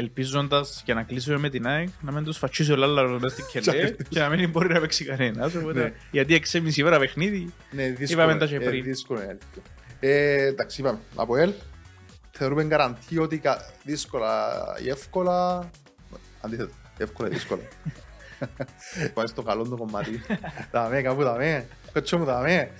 [0.00, 3.62] ελπίζοντας για να κλείσουμε με την ΑΕΚ να μην τους φατσίσει ο Λάλλαρος μέσα στην
[3.62, 5.54] κελέ και να μην μπορεί να παίξει κανένας.
[5.54, 5.92] οπότε- Ναι.
[6.10, 8.22] Γιατί 6,5 ώρα παιχνίδι Ναι, δύσκολο.
[8.22, 8.82] Είπαμε τα και ε, πριν.
[8.84, 9.62] δύσκολο είναι αλήθεια.
[10.00, 10.98] Ε, εντάξει, είπαμε.
[11.14, 11.52] Από ελ,
[12.30, 14.48] θεωρούμε καραντή ότι κα- δύσκολα
[14.84, 15.70] ή εύκολα.
[16.40, 17.62] Αντίθετα, εύκολα ή δύσκολα.
[19.14, 20.20] Πάει στο καλό το κομμάτι.
[20.70, 21.66] Δαμέ, κάπου δαμέ.
[21.92, 22.70] Κοτσό μου δαμέ.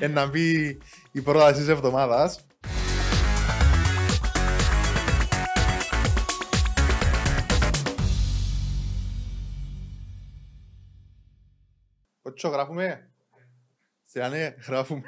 [0.00, 0.78] Ε, να μπει
[1.12, 2.40] η πρόταση της εβδομάδας.
[12.32, 13.10] Κοτσό, γράφουμε.
[14.04, 15.02] Σε ναι, γράφουμε.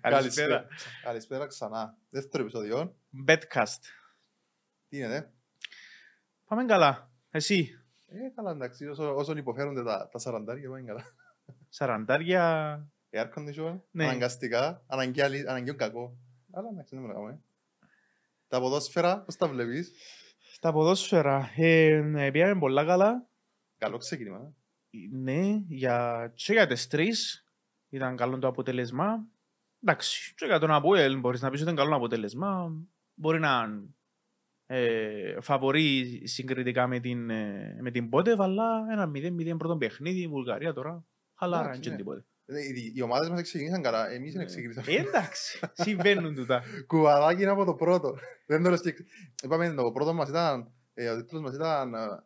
[0.00, 0.66] Καλησπέρα.
[1.02, 1.96] Καλησπέρα ξανά.
[2.10, 2.96] Δεύτερο επεισόδιο.
[3.26, 3.80] Betcast.
[4.88, 5.32] Τι είναι,
[6.44, 7.10] Πάμε καλά.
[7.30, 7.70] Εσύ;
[8.06, 11.04] ε, καλά εντάξει, όσο, όσον υποφέρονται τα, τα σαραντάρια πάνε καλά.
[11.68, 12.86] Σαραντάρια.
[13.12, 14.04] Air condition, Ναι.
[14.04, 16.16] αναγκαστικά, αναγκαία, λύ- αναγκαίο κακό.
[16.52, 17.42] Αλλά εντάξει, δεν μπορούμε να κάνουμε.
[18.48, 19.92] Τα ποδόσφαιρα, πώς τα βλέπεις;
[20.60, 21.50] Τα ποδόσφαιρα.
[21.56, 23.26] Ε, ναι, πήγαμε πολλά καλά.
[23.78, 24.54] Καλό ξεκίνημα.
[24.90, 24.98] Ε.
[25.16, 27.44] Ναι, για, και για τις τρεις
[27.88, 29.26] ήταν καλό το αποτέλεσμα.
[29.82, 32.72] Εντάξει, και για τον Αποέλ μπορείς να πεις ότι ήταν καλό αποτέλεσμα.
[33.14, 33.68] Μπορεί να
[34.66, 40.28] ε, φαβορεί συγκριτικά με την, ε, με την Πότεβ, αλλά ένα 0-0 πρώτο παιχνίδι, η
[40.28, 41.04] Βουλγαρία τώρα.
[41.38, 41.96] Χαλάρα, Εντάξει, και ναι.
[41.96, 42.24] τίποτε.
[42.44, 44.92] Ε, Οι, οι ομάδες μας ξεκίνησαν καλά, εμείς δεν Ε, ξεκίνησαμε.
[44.92, 46.62] Εντάξει, συμβαίνουν τούτα.
[46.86, 48.14] Κουβαδάκι είναι από το πρώτο.
[48.46, 48.94] Δεν το λες και...
[49.42, 52.20] Είπαμε, το πρώτο μας ήταν, ε, ο τίτλος μας ήταν ε, πρε-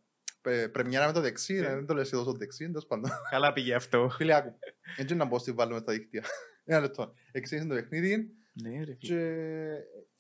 [0.72, 1.66] πρεμιέρα με το δεξί, Ναι.
[1.66, 3.10] ε, δεν το λες και τόσο δεξί, τέλος πάντων.
[3.30, 4.08] Καλά πήγε αυτό.
[4.16, 4.58] Φίλε, άκου.
[4.96, 6.24] Έτσι να πω στη βάλουμε στα δίκτυα.
[6.64, 7.14] Ένα λεπτό.
[7.32, 8.94] Εξήγησαν το παιχνίδι Ναι, ρε φίλε.
[8.96, 9.18] και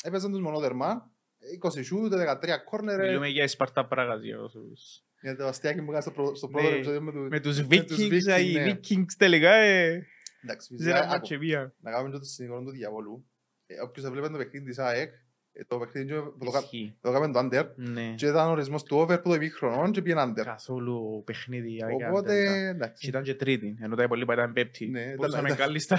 [0.02, 1.10] έπαιζαν τους μονόδερμα.
[1.66, 2.98] 20 σούτ, 13 κόρνερ.
[3.00, 5.02] Μιλούμε για Σπαρτά Πράγας για όσους...
[5.20, 7.56] Για το αστιάκι που έκανε στο πρω- στο πρώτο Ναι, επεισόδιο με του- Με τους
[7.56, 8.72] τους Vikings, Vikings, οι ναι.
[8.72, 10.06] Vikings τελικά ε,
[10.42, 11.10] Εντάξει, φυσικά, ζέραν άκου.
[11.12, 11.74] μάτσε μία.
[11.80, 13.26] Να κάνουμε και το συνήγορο του διαβόλου.
[13.66, 15.16] Ε, Όποιος έβλεπε το παιχνίδι της ΑΕΚ, ε,
[15.66, 16.94] το παιχνίδι που το κα- Ισχύει.
[17.00, 18.12] το έκαμε το under Ναι.
[18.16, 20.42] και ήταν ορισμός του over που το ημίχρονο και πήγαινε under.
[20.44, 21.78] Καθόλου παιχνίδι.
[22.08, 23.08] Οπότε, Και εντάξει.
[23.08, 24.86] ήταν και τρίτη, ενώ τα υπόλοιπα ήταν πέπτη.
[24.86, 25.98] Ναι, Μπορούσαμε τα- τα- κάλλιστα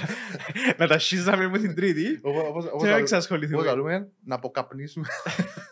[0.77, 3.55] να τα σχίζαμε με την τρίτη Όπως- όπως- όπως και να λαλού- εξασχοληθούμε.
[3.57, 5.07] όπως λαλούμε, να αποκαπνίσουμε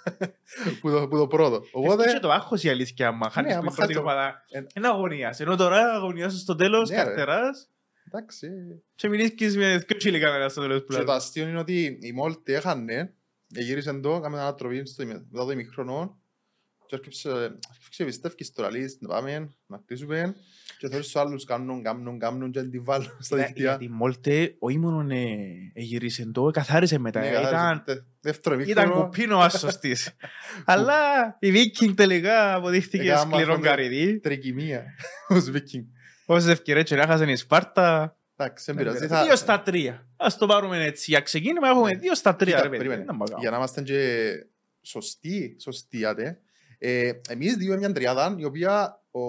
[0.82, 1.56] που το- που το πρώτο.
[1.72, 1.94] Οπότε...
[1.94, 4.44] Οπότε, Και το άγχος η αλήθεια, άμα χάνεις Ναι, την άμα πρώτη χάσεις το- ομάδα.
[4.50, 5.40] Ε, Είναι αγωνίας.
[5.40, 7.04] Ενώ τώρα αγωνιάσαι στο τέλος, Ναι, ρε.
[7.04, 7.70] καρτεράς
[8.08, 8.48] εντάξει.
[8.96, 11.16] και μιλήσεις με δύο τσίλι κάμερα στο τέλος που Και το λάλλον.
[11.16, 13.14] αστείο είναι ότι η Μόλτη έχανε,
[13.62, 16.18] γύρισε το, έκαμε ένα ανατροπή στο ημι- μετά το ημιχρονό
[16.88, 17.30] και έρχεψε,
[17.76, 20.36] έρχεψε πιστεύκες τώρα, λέει, να πάμε, να χτίσουμε
[20.78, 23.70] και θέλεις τους άλλους κάνουν, κάνουν, κάνουν και να την βάλουν στα Ναι, δικτυά.
[23.70, 25.28] Γιατί Μόλτε, όχι μόνο ε,
[25.74, 27.20] εγύρισε το, καθάρισε μετά.
[27.20, 27.84] Ναι, Ήταν καθάρισε.
[27.86, 30.16] Τε- Δεύτερο Ήταν ημίχρονο, κουπίνο ο άσος της.
[30.66, 30.94] Αλλά
[31.40, 34.20] η Viking τελικά αποδείχθηκε Έκανα σκληρό μας καρυδί.
[34.20, 34.84] τρικυμία,
[35.28, 35.86] ως Viking.
[36.26, 38.18] Όσες ευκαιρίες και έχασαν η Σπάρτα.
[38.44, 39.08] Εντάξει, δεν πειράζει.
[39.08, 40.08] θα- Δύο στα τρία.
[40.18, 41.12] Ας το πάρουμε έτσι.
[41.12, 42.00] Για ξεκίνημα έχουμε Ναι.
[42.00, 42.52] δύο στα τρία.
[42.56, 42.84] Κοίτα, ρε παιδί.
[42.84, 43.06] περίμενε.
[43.06, 43.36] Δεν μπορώ.
[43.40, 44.32] Για να είμαστε και
[44.82, 46.40] σωστοί, σωστοί, άτε.
[46.78, 49.22] Ε, εμείς δύο μια τριάδα, η οποία ο,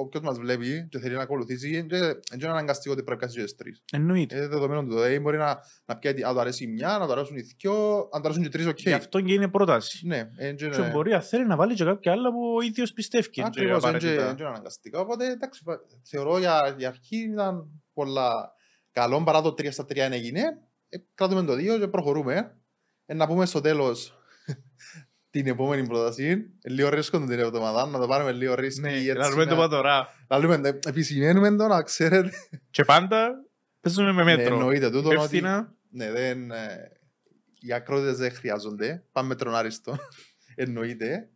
[0.00, 3.42] όποιος μας βλέπει και θέλει να ακολουθήσει, δεν είναι αναγκαστικό ότι πρέπει να κάνει και
[3.42, 3.82] τις τρεις.
[3.92, 4.36] Εννοείται.
[4.36, 4.88] Είναι δεδομένο του.
[4.94, 7.98] Δηλαδή μπορεί να, να πιάει, αν του αρέσει η μια, να του αρέσουν οι δυο,
[8.12, 8.80] αν του αρέσουν και τρεις, οκ.
[8.80, 10.06] Γι' αυτό και είναι πρόταση.
[10.06, 12.60] Ναι, ε, και Και είναι- μπορεί αν θέλει να βάλει και κάποια άλλα που ο
[12.62, 13.30] ίδιος πιστεύει.
[13.30, 14.34] και Ακριβώς, είναι και- απαραίτητα.
[14.38, 15.00] είναι αναγκαστικά.
[15.00, 18.52] Οπότε, εντάξει, πα- θεωρώ για, για αρχή ήταν πολλά
[18.92, 20.42] καλό, παρά το 3 στα 3 είναι έγινε.
[20.88, 22.56] Ε, κρατούμε το 2 και προχωρούμε.
[23.06, 24.18] Ε, να πούμε στο τέλος
[25.30, 26.46] την επόμενη πρόταση.
[26.62, 28.88] Ε, Λίγο ρίσκο την εβδομάδα, να το πάρουμε λίγο ρίσκο.
[28.88, 30.08] Ναι, να δούμε το πατορά.
[30.28, 32.30] Να λέμε, ε, επισημαίνουμε το, να ξέρετε.
[32.70, 33.30] Και πάντα
[33.80, 34.54] παίζουμε με Ναι, μέτρο.
[34.54, 35.74] εννοείται τούτο, ότι Υπεύθυνα.
[35.90, 36.90] ναι, δεν, ε,
[37.60, 39.04] οι ακρότητες δεν χρειάζονται.
[39.12, 39.96] Πάμε με τρονάριστο.
[40.54, 41.28] εννοείται.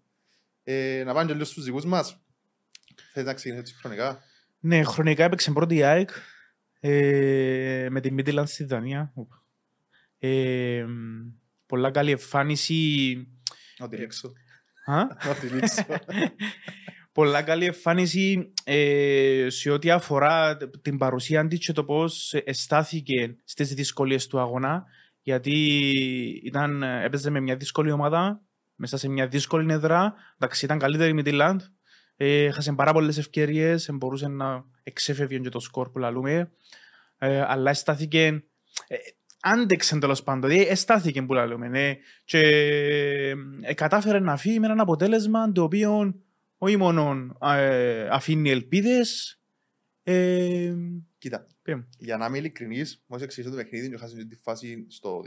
[0.62, 2.19] Ε, να πάμε και λίγο στους δικούς μας.
[3.12, 4.19] Θέλεις να ξεκινήσεις έτσι χρονικά;
[4.60, 6.10] Ναι, χρονικά έπαιξε πρώτη η ΑΕΚ
[6.87, 9.12] ε, με την Midland στη Δανία.
[9.15, 9.45] Οπα.
[10.19, 10.84] Ε,
[11.67, 13.28] πολλά καλή εμφάνιση.
[13.78, 14.33] Να τη λήξω.
[14.84, 15.84] Α; Να τη λήξω.
[17.12, 23.75] πολλά καλή εμφάνιση ε, σε ό,τι αφορά την παρουσία της και το πώς αισθάθηκε στις
[23.75, 24.84] δυσκολίες του αγώνα
[25.22, 25.53] γιατί
[26.45, 28.43] ήταν, έπαιζε με μια δύσκολη ομάδα
[28.75, 31.73] μέσα σε μια δύσκολη έδρα εντάξει ήταν καλύτερη η Midland ε,
[32.16, 36.51] έχασε πάρα πολλές ευκαιρίες μπορούσε να εξέφευγε και το σκορ που λαλούμε
[37.19, 38.45] ε, αλλά αισθάθηκε
[38.87, 38.97] ε,
[39.41, 42.39] άντεξε τέλος πάντων, δηλαδή αισθάθηκε που λαλούμε ναι, και
[43.63, 46.15] ε, κατάφερε να φύγει με ένα αποτέλεσμα το οποίο
[46.59, 49.39] όχι μόνο ε, αφήνει ελπίδες
[50.03, 50.75] ε,
[51.19, 51.83] Κοίτα, πέμ.
[51.99, 55.21] για να είμαι ειλικρινής, μόλις εξηγήσω το παιχνίδι και χάσαμε τη φάση στο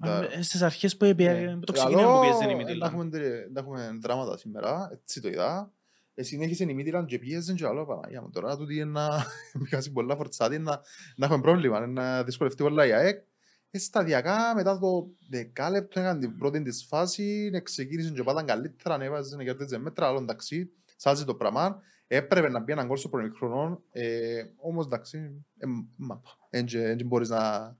[0.00, 0.08] 2.
[0.08, 1.58] Α, ε, στις αρχές που, έπαι, Ναι.
[1.60, 2.86] το ξεκίνημα που πιέζε η Δεν Μιτήλα.
[2.86, 5.72] έχουμε, δεν έχουμε δράματα σήμερα, έτσι το είδα.
[6.14, 8.30] Ε, συνέχισε η Μίτιλαν και πιέζε και άλλο Παναγία μου.
[8.30, 9.08] Τώρα τούτη είναι να
[9.64, 10.80] πιάσει πολλά φορτσάτη, να,
[11.16, 13.22] να έχουμε πρόβλημα, να δυσκολευτεί πολλά η ΑΕΚ.
[13.70, 19.36] Ε, σταδιακά μετά το δεκάλεπτο έκανε την πρώτη της φάση, ξεκίνησε και πάταν καλύτερα, ανέβαζε
[19.36, 21.82] να κερδίζει μέτρα, αλλά εντάξει, σάζει το πράγμα.
[22.06, 25.66] Έπρεπε να μπει έναν κόλ στο χρονών, ε, όμως εντάξει, ε,
[25.96, 26.30] μάπα.
[26.50, 27.76] Έτσι μπορείς να...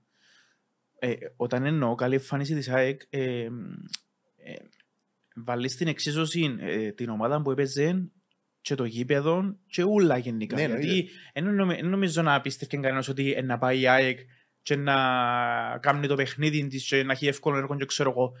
[0.99, 3.43] Ε, όταν εννοώ καλή εμφάνιση της ΑΕΚ, ε,
[4.35, 4.55] ε,
[5.35, 8.09] βάλεις στην εξίσωση ε, την ομάδα που έπαιζε
[8.65, 10.55] και το γήπεδο και ούλα γενικά.
[10.55, 14.19] Ναι, Γιατί δεν νομίζω να πιστεύει κανένας ότι να πάει η ΑΕΚ
[14.61, 14.95] και να
[15.81, 18.31] κάνει το παιχνίδι της και να έχει εύκολο έργο και ξέρω εγώ.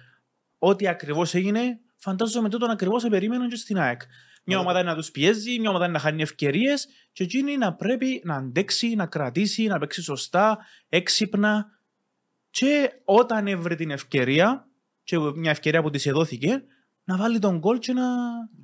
[0.57, 4.01] Ό,τι ακριβώς έγινε, φαντάζομαι τούτον ακριβώς περίμεναν και στην ΑΕΚ.
[4.43, 8.35] Μια ομάδα να τους πιέζει, μια ομάδα να χάνει ευκαιρίες και εκείνη να πρέπει να
[8.35, 10.57] αντέξει, να κρατήσει, να παίξει σωστά,
[10.89, 11.65] έξυπνα
[12.49, 14.67] και όταν έβρε την ευκαιρία
[15.03, 16.63] και μια ευκαιρία που της εδόθηκε,
[17.05, 18.03] να βάλει τον γκολ και να...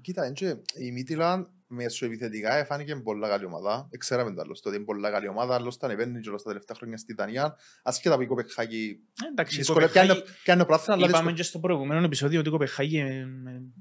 [0.02, 3.90] Κοίτα, έτσι, η Μίτιλαν μεσοεπιθετικά έφανηκε πολλά καλή ομάδα.
[3.98, 7.14] Ξέραμε το άλλωστε ότι είναι πολλά καλή ομάδα, άλλωστε ανεβαίνει και τα τελευταία χρόνια στη
[7.14, 7.56] Δανία.
[7.84, 9.00] Ασχέτα από η Κοπεχάγη
[9.32, 11.36] Εντάξει, η δύσκολα Κοπεχάγη- πιάνει ο πράθυνα, αλλά Είπαμε δύσκολα.
[11.38, 13.26] και στο προηγούμενο επεισόδιο ότι η Κοπεχάγη ε,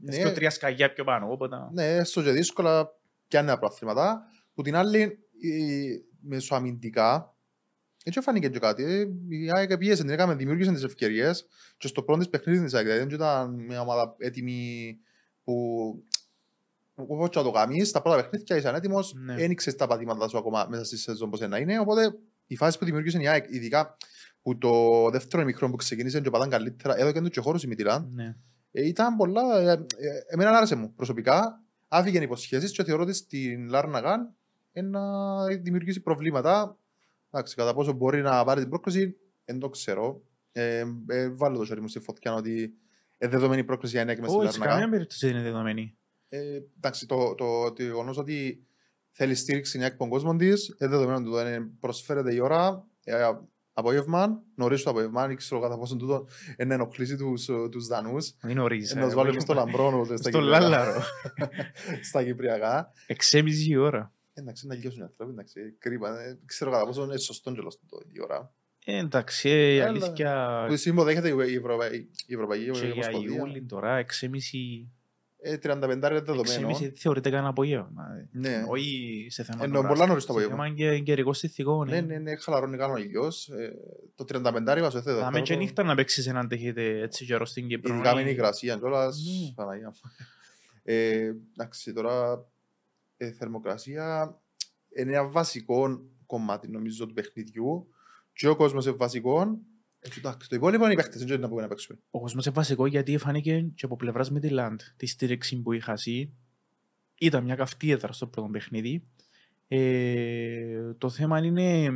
[0.00, 0.12] Ναι.
[0.20, 1.32] στο τρία σκαγιά πιο πάνω.
[1.32, 1.56] Οπότε...
[1.72, 2.88] Ναι, έστω και δύσκολα
[3.28, 4.22] πιάνει τα πράθυματα.
[4.54, 5.00] Που την άλλη,
[5.40, 7.34] η- μεσοαμυντικά,
[8.04, 8.82] έτσι φάνηκε και κάτι.
[8.84, 12.74] ε, Η ΑΕΚ πιέσε, την έκαμε, δημιούργησε τις ευκαιρίες και στο πρώτο της παιχνίδι της
[12.74, 14.98] ΑΕΚ, δηλαδή δεν ήταν μια ομάδα έτοιμη
[15.44, 15.54] που
[16.94, 19.34] όπως και να το κάνεις, στα πρώτα παιχνίδια ήσαν έτοιμος, Ναι.
[19.42, 22.14] ένοιξες τα πατήματα σου ακόμα μέσα στη σεζόν πως να είναι, οπότε
[22.46, 23.96] η φάση που δημιούργησε η ΑΕΚ, ειδικά
[24.42, 28.10] που το δεύτερο μικρό που ξεκίνησε και πατάν καλύτερα, έδωκε τους και χώρους η Μιτιλάν,
[28.14, 28.36] Ναι.
[28.72, 29.58] ε, ήταν πολλά.
[29.60, 29.84] Ε, ε,
[30.26, 31.62] εμένα άρεσε μου προσωπικά.
[31.88, 34.34] Άφηγε υποσχέσεις και θεωρώ ότι στην Λάρναγαν
[34.72, 35.00] να
[35.46, 36.78] δημιουργήσει προβλήματα.
[37.30, 40.22] Εντάξει, κατά πόσο μπορεί να πάρει την πρόκληση, δεν το ξέρω.
[40.52, 42.72] Ε, ε, βάλω το χέρι μου στη φωτιά ότι
[43.18, 44.90] ε, δεδομένη η πρόκληση για ενέκη μες στη Όχι, σε καμία Λάρναγαν.
[44.90, 45.96] περίπτωση δεν είναι δεδομένη.
[46.28, 48.66] Ε, εντάξει, το, το, το γεγονός ότι
[49.10, 53.14] θέλει στήριξη η από τον κόσμο της, ε, δεδομένου του ε, προσφέρεται η ώρα, ε,
[53.72, 57.16] απόγευμα, νωρίς το απόγευμα, δεν ξέρω κατά πόσο τούτο ε, να ενοχλήσει
[57.70, 58.34] τους Δανούς.
[58.42, 58.94] Μην ορίζεις.
[58.94, 60.60] Να του βάλουμε στο λαμπρόνο, στα Στο Κυπριακά.
[60.60, 61.02] Λάλαρο.
[62.08, 62.92] στα Κυπριακά.
[63.06, 64.12] Εξέμιση η ώρα.
[64.34, 66.20] Εντάξει, να λιώσουν οι άνθρωποι, εντάξει, κρίμα.
[66.20, 68.54] Ε, Ξέρω κατά πόσο είναι σωστό και το η ώρα.
[68.84, 69.88] Ε, Εντάξει, ε, η Έλα.
[69.88, 70.64] αλήθεια...
[70.68, 73.36] Που συμποδέχεται η Ευρωπαϊκή η Ευρωπαϊκή Και για Ομοσπονδία.
[73.36, 74.90] Ιούλη τώρα, εξέμιση...
[75.42, 76.40] Ε, 35 είναι δεδομένο.
[76.40, 78.04] Εξέμιση θεωρείται καν απόγευμα.
[78.32, 78.64] Ναι.
[78.68, 80.64] Όχι σε θέμα Ενώ ώρας, πολλά νωρίς το σε απόγευμα.
[80.64, 81.88] θέμα και καιρικό συνθηκών.
[81.88, 83.48] Ναι, ναι, ναι, χαλαρώνει καν ο ήλιος.
[83.48, 83.72] Ε,
[84.14, 85.20] Το 35 βάζω θέδο.
[85.20, 87.94] Θα με και νύχτα να παίξεις έναν τέχετε έτσι καιρό στην Κύπρο.
[87.94, 89.18] Ειδικά με την υγρασία κιόλας.
[89.46, 89.52] Ναι.
[89.54, 90.10] Παναγία μου.
[90.82, 92.44] Ε, Εντάξει, τώρα
[93.20, 94.36] ε, θερμοκρασία
[94.96, 97.88] είναι ένα βασικό κομμάτι νομίζω του παιχνιδιού
[98.32, 99.48] και ο κόσμος είναι βασικός.
[99.98, 101.98] Ε, και εντάξει, Το υπόλοιπο είναι οι παίχτες, δεν είναι να πούμε να παίξουμε.
[102.10, 106.32] Ο κόσμος είναι βασικό γιατί φάνηκε και από πλευράς Μιτιλάντ τη στήριξη που είχα εσύ.
[107.18, 109.04] Ήταν μια καυτή έδρα στο πρώτο παιχνίδι.
[109.68, 111.90] Ε, το θέμα είναι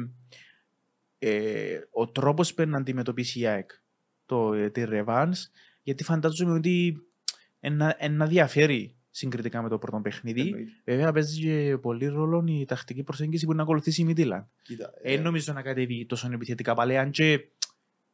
[1.19, 3.71] ε, ο τρόπος που να αντιμετωπίσει η ΑΕΚ
[4.27, 5.51] το, ε, τη Ρεβάνς
[5.83, 6.97] γιατί φαντάζομαι ότι
[7.61, 10.41] ένα, ένα διαφέρει συγκριτικά με το πρώτο παιχνίδι.
[10.41, 10.71] Εννοείται.
[10.85, 14.45] Βέβαια παίζει και πολύ ρόλο η τακτική προσέγγιση που να ακολουθήσει η Μιτιλάντ.
[14.63, 17.41] Κοίτα, Ε, ε, δεν νομίζω να κατέβει τόσο επιθετικά πάλι, αν και...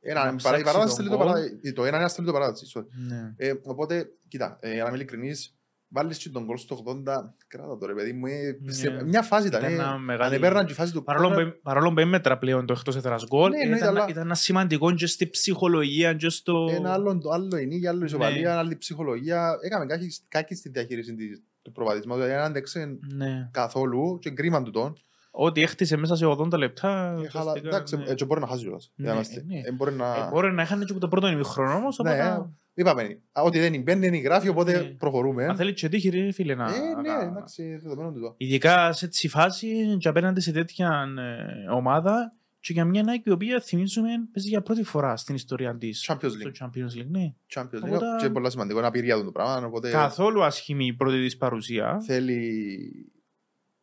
[0.01, 1.27] ένα- να η ψάξει παράδοση τον θέλει το γκολ.
[1.27, 1.73] παράδοση.
[1.73, 2.67] Το ένα είναι αστέλει το παράδοση.
[2.75, 2.85] sorry.
[3.09, 3.35] Ναι.
[3.37, 5.59] Ε, Οπότε, κοίτα, ε, για να είμαι ειλικρινής,
[5.93, 8.73] βάλεις και τον γκολ στο 80, κράτα το ρε παιδί μου, ε, Ναι.
[8.73, 9.61] σε- μια φάση ήταν.
[9.61, 12.01] Ήταν ε, ένα μεγάλη- Αν έπαιρναν και η φάση του Παρόλο corner, που, παρόλο που
[12.01, 15.29] έμετρα πλέον το εκτός έδρας γκολ, Ναι, εννοείται, ήταν, αλλά- ήταν ένα σημαντικό και στη
[15.31, 16.69] ψυχολογία και στο...
[16.71, 18.57] Ένα άλλο, το άλλο είναι, για άλλο ισοπαλία, Ναι.
[18.57, 19.59] άλλη ψυχολογία.
[19.63, 22.15] Έκαμε κάτι, κάτι στη διαχείριση της- του προβαδισμού.
[22.15, 23.49] Δηλαδή, δεν άντεξε Ναι.
[23.53, 24.93] καθόλου και κρίμα του τον.
[25.31, 26.89] Ό,τι έχτισε μέσα σε 80 λεπτά...
[26.89, 28.05] Ε, χαλα- ουσιαστικά, Εντάξει, ναι.
[28.07, 28.93] έτσι μπορεί να χάσει κιόλας.
[28.95, 29.45] Ναι, Για να είμαστε.
[29.47, 29.61] ναι.
[29.65, 32.51] Ε, μπορεί να- Ε, μπορεί να είχαν και από το πρώτο ημιχρόνο όμως, Ναι, οπότε...
[32.75, 34.83] Είπαμε, α, ότι δεν μπαίνει, δεν γράφει, οπότε Ναι.
[34.85, 35.45] προχωρούμε.
[35.47, 36.65] Αν θέλεις και τύχη ρε φίλε να...
[36.75, 38.35] Ε, ναι, να- εντάξει, δεδομένο του το.
[38.37, 43.31] Ειδικά σε έτσι φάση και απέναντι σε τέτοια ε, ομάδα και για μια Nike η
[43.31, 46.65] οποία θυμίζουμε παίζει για πρώτη φορά στην ιστορία της Champions στο League.
[46.65, 47.07] Champions League.
[47.09, 47.33] Ναι.
[47.55, 47.89] Champions League.
[47.89, 49.67] Οπότε- Και πολύ σημαντικό, είναι απειρία του το πράγμα.
[49.67, 52.01] Οπότε Καθόλου ασχημή η πρώτη της παρουσία.
[52.07, 53.13] θέλει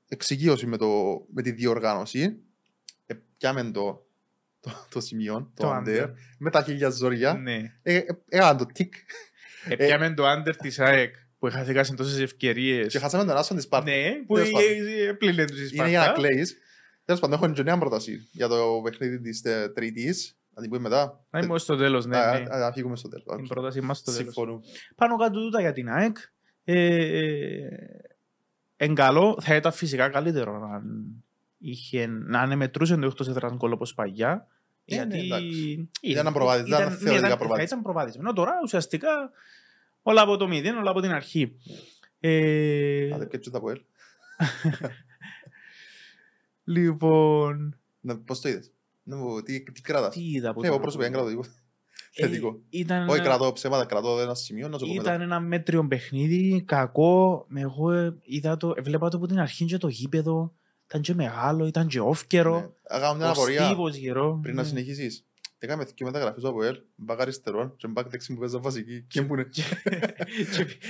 [0.08, 0.88] εξοικείωση με, το,
[1.34, 2.38] με τη διοργάνωση.
[3.06, 4.08] Ε, πιάμε το,
[4.60, 6.10] το, το σημείο, το, Το under, under.
[6.38, 7.34] με τα χίλια ζόρια.
[7.34, 7.74] Ναι.
[7.82, 8.94] Ε, ε, Έκανα το τικ
[9.70, 12.88] Επιάμε το under της ΑΕΚ που είχα σε τόσες ευκαιρίες.
[12.88, 13.94] και χάσαμε τον άσον της Σπάρτας.
[13.94, 15.18] Ναι, που Τέλος πάντων.
[15.18, 16.28] πλήνε τους η Είναι για να Σπάρτα.
[16.28, 16.58] κλαίεις.
[17.06, 20.38] Τέλος πάντων, έχω και νέα πρόταση για το παιχνίδι της ε, Τρίτης.
[20.54, 21.26] Να την πούμε μετά.
[21.30, 22.46] Να είμαι στο τέλος, ναι, Α, ναι.
[22.56, 23.26] α, α, φύγουμε στο τέλος.
[23.36, 24.34] Την πρόταση μας στο τέλος.
[24.34, 24.62] Συμφωνούμε.
[24.96, 26.18] Πάνω κάτω τούτα για την ΑΕΚ.
[28.78, 30.82] Ε, ε, εν καλό, θα ήταν φυσικά καλύτερο να
[31.58, 34.48] είχε, να ανεμετρούσε το εκτός έδρας γκολ όπως παγιά.
[34.86, 35.90] Ε, ναι, γιατί εντάξει.
[36.02, 37.64] Ήταν ένα προβάδισμα, ήταν ναι, θεωρητικά ήταν- προβάδισμα.
[37.64, 38.22] Ήταν προβάδισμα.
[38.22, 39.32] Ενώ τώρα ουσιαστικά
[40.02, 41.56] όλα από το μηδέν, όλα από την αρχή.
[42.20, 43.82] Ε, Άντε, και τα Αποέλ.
[46.64, 48.72] λοιπόν, Ναι, Πώς το είδες;
[49.04, 51.36] Ναι, μου, τι, τι κράτας; Τι είδα από Ναι, εγώ τον προσωπικά δεν Αποέλ.
[51.36, 51.67] κρατώ τίποτα.
[52.20, 52.60] Ε, Θετικό.
[52.70, 55.10] Ήταν Όχι, ένα- κρατώ ψέματα, κρατώ ένα σημείο να σου πω μετά.
[55.10, 57.46] Ήταν ένα μέτριο παιχνίδι, κακό.
[57.48, 60.54] Με Εγώ ε, είδα το, έβλεπα το από την αρχή και το γήπεδο.
[60.90, 62.06] Ήταν και μεγάλο, ήταν και Ναι.
[62.06, 62.74] όφκερο.
[62.88, 64.40] Αγάμε μια Ο απορία στίβος γύρω.
[64.42, 64.68] πριν να Ναι.
[64.68, 65.26] συνεχίσεις.
[65.60, 69.02] Έκαμε δύο μεταγραφές στο ΑΠΟΕΛ, μπακ αριστερών και μπακ δεξί που παίζα βασική.
[69.08, 69.44] Και που είναι.
[69.44, 69.64] Και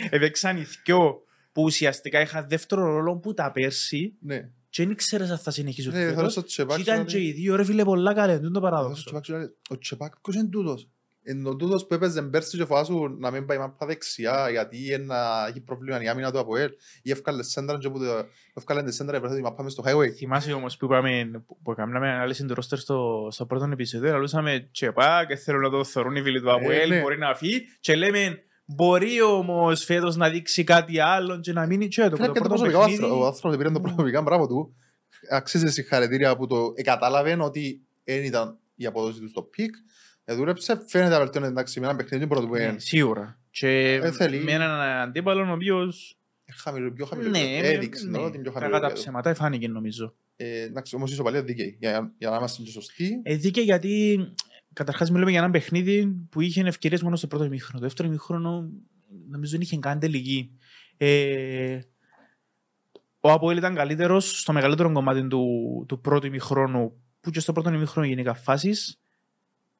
[0.09, 5.29] Έπαιξαν οι δυο που ουσιαστικά είχαν δεύτερο ρόλο που τα πέρσι Ναι, και δεν ήξερες
[5.29, 6.31] αν θα συνεχίσουν ναι, θέλω φέτος.
[6.31, 6.79] στο Και Τσεπάκ.
[6.79, 9.03] ήταν και οι δύο ρε φίλε πολλά καλέ, δεν είναι το Θέλω στο παράδοξο.
[9.03, 10.89] Τσεπάκ και λέει, Ο Τσεπάκ ποιος είναι τούτος.
[11.29, 15.45] Είναι ο τούτος που έπαιζε πέρσι και φάσου να μην πάει μάπα δεξιά γιατί ένα-
[15.49, 19.19] έχει πρόβλημα η άμυνα του ΑΠΟΕΛ ή έφκαλε σέντρα και που το- έφκαλε τη σέντρα
[19.19, 20.09] και τη μάπα μες στο highway.
[20.09, 24.69] Θυμάσαι όμως που είπαμε, που- που έκαναμε ανάλυση του ρόστερ στο, στο πρώτο επεισόδιο, λαλούσαμε
[24.71, 27.01] τσεπά και θέλω να το θεωρούν οι φίλοι του Αποέλ, ναι.
[27.01, 31.87] μπορεί να φύγει και λέμε μπορεί όμως φέτος να δείξει κάτι άλλο και να μείνει
[31.87, 33.03] και το, Φίλε, το και το πρώτο προσωπικό παιχνίδι.
[33.03, 33.23] άνθρωπο.
[33.23, 34.75] Ο άνθρωπος πήρε το προσωπικά μπράβο του.
[35.31, 39.73] Αξίζει συγχαρητήρια που το κατάλαβε ότι δεν ήταν η απόδοση του στο peak.
[40.29, 43.39] Εδούλεψε, φαίνεται να βελτιώνεται εντάξει με ένα παιχνίδι πρώτο που Ναι, είναι σίγουρα.
[43.49, 44.39] Και Ε, θέλει.
[44.43, 46.17] με έναν αντίπαλο ο οποίος
[46.55, 47.29] χαμηλό, πιο χαμηλό.
[47.29, 47.73] ναι, επίπεδο.
[47.73, 48.79] Έδειξε ναι, ναι, ότι είναι πιο κακά χαμηλό.
[48.79, 49.01] τα επίπεδο.
[49.03, 50.15] ψέματα φάνηκε νομίζω.
[50.35, 51.77] Ε, Εντάξει, όμως η ισοπαλία δίκαιη.
[51.79, 53.19] Για, για να είμαστε και σωστοί.
[53.23, 54.19] Ε, δίκαια γιατί
[54.73, 57.79] καταρχάς μιλούμε για ένα παιχνίδι που είχε ευκαιρίες μόνο στο πρώτο ημίχρονο.
[57.79, 58.69] Το δεύτερο ημίχρονο
[59.29, 60.51] νομίζω δεν είχε καν τελική.
[60.97, 61.79] Ε,
[63.19, 67.73] ο Αποέλ ήταν καλύτερος στο μεγαλύτερο κομμάτι του, του πρώτου ημίχρονου που και στο πρώτο
[67.73, 68.99] ημίχρονο γενικά φάσεις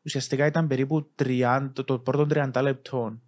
[0.08, 3.22] ουσιαστικά ήταν περίπου 30, το πρώτο 30 λεπτών.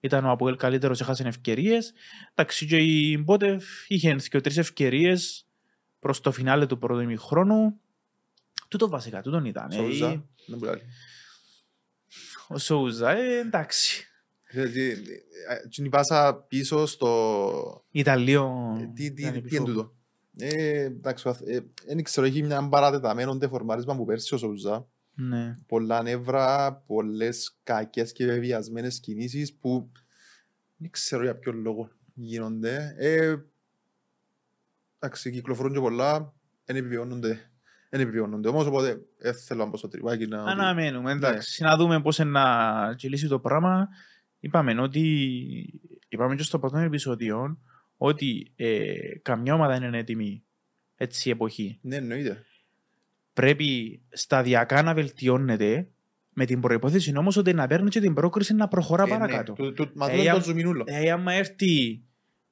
[0.00, 1.92] Ήταν ο Αποέλ καλύτερος, έχασε ευκαιρίες.
[2.34, 5.46] Εντάξει, και η Μπότεφ είχε και τρεις ευκαιρίες
[5.98, 7.80] προς το φινάλε του πρώτου ημίχρονου.
[8.68, 9.70] Τούτο βασικά, τούτον ήταν.
[9.70, 10.12] ε, Σόουζα.
[10.12, 10.80] η- δεν μπορεί άλλο.
[12.48, 14.06] Ο Σόουζα, ε, εντάξει.
[14.50, 14.90] Δηλαδή,
[15.48, 17.84] ε, την πάσα πίσω στο...
[17.90, 18.76] Ιταλίο.
[18.80, 19.64] ε, Τι, τι, ήταν τι επιφόβο.
[19.70, 19.94] είναι τούτο.
[20.38, 24.86] Ε, εντάξει, ο αθ- ε, δεν ξέρω, έχει μια παρατεταμένο τεφορμάρισμα που πέρσι ο Σόουζα.
[25.18, 25.58] Ναι.
[25.66, 29.90] πολλά νεύρα, πολλές κακές και βεβαιασμένες κινήσεις που
[30.76, 32.94] δεν ξέρω για ποιο λόγο γίνονται.
[32.98, 33.36] Ε,
[34.98, 37.50] εντάξει, κυκλοφορούν και πολλά, δεν επιβιώνονται.
[37.90, 38.48] Δεν επιβιώνονται.
[38.48, 40.42] Όμως οπότε ε, θέλω να πω στο τρυπάκι να...
[40.42, 41.16] Αναμένουμε, Ναι.
[41.28, 41.62] εντάξει.
[41.62, 43.88] Να δούμε πώς είναι να κυλήσει το πράγμα.
[44.40, 45.00] Είπαμε ότι,
[46.08, 47.58] είπαμε και στο πρώτο επεισόδιο,
[47.96, 50.44] ότι ε, καμιά ομάδα είναι έτοιμη
[50.96, 51.78] έτσι η εποχή.
[51.82, 52.44] Ναι, εννοείται.
[53.36, 55.88] Πρέπει σταδιακά να βελτιώνεται
[56.32, 59.12] με την προπόθεση όμως ότι να παίρνει και την πρόκριση να προχωρά Ε, ναι.
[59.12, 59.52] παρακάτω.
[59.52, 60.84] Του- του- Μα Ε, τούτο είναι για- το ζουμινούλο.
[60.84, 62.02] Δηλαδή, άμα έρθει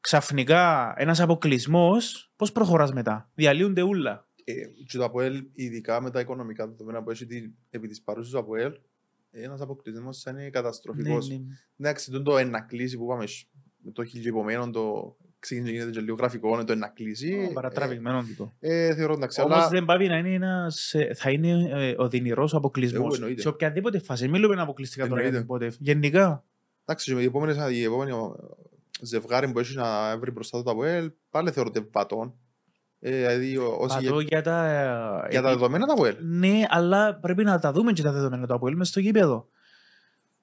[0.00, 4.28] ξαφνικά ένας αποκλεισμός, πώς προχωράς μετά; Διαλύονται ούλα.
[4.44, 4.52] Ε,
[4.86, 8.38] Και το ΑΠΟΕΛ, ειδικά με τα οικονομικά δεδομένα που έχει την- επί της παρούσης του
[8.38, 8.72] ΑΠΟΕΛ,
[9.30, 11.28] ένας αποκλεισμός θα είναι καταστροφικός.
[11.28, 11.42] Ναι, ναι.
[11.78, 13.46] Εντάξει, τούτο το ένα κλείσει που είπαμε σ-
[13.82, 17.50] με το χιλιοϊπωμένο, το ξεκίνησε γίνεται και λίγο γραφικό, είναι το ένα κλείσει.
[17.54, 18.52] Παρατραβηγμένο τούτο.
[18.60, 21.94] Ε, ε, θεωρώ εντάξει, Όμως αλλά δεν πάει να είναι ένας, ε, θα είναι ε,
[21.98, 23.04] οδυνηρό αποκλεισμός.
[23.04, 23.40] Εγώ εννοείται.
[23.40, 24.28] Σε οποιαδήποτε φάση.
[24.28, 25.66] Μιλούμε αποκλειστικά τώρα για την Εννοείται.
[25.66, 25.76] πότε.
[25.84, 26.44] Γενικά.
[26.82, 28.36] εντάξει, και με οι επόμενες, η επόμενη ο,
[29.00, 32.34] ζευγάρι που έχει να βρει μπροστά του το ΑΠΟΕΛ, πάλι θεωρείται βατόν.
[33.00, 34.66] Ε, δηλαδή, ο- όσοι Πατώ για, για τα.
[34.70, 36.14] ε, για τα επί- δεδομένα του ΑΠΟΕΛ.
[36.20, 39.48] Ναι, αλλά πρέπει να τα δούμε και τα δεδομένα του Αποέλ μες στο γήπεδο.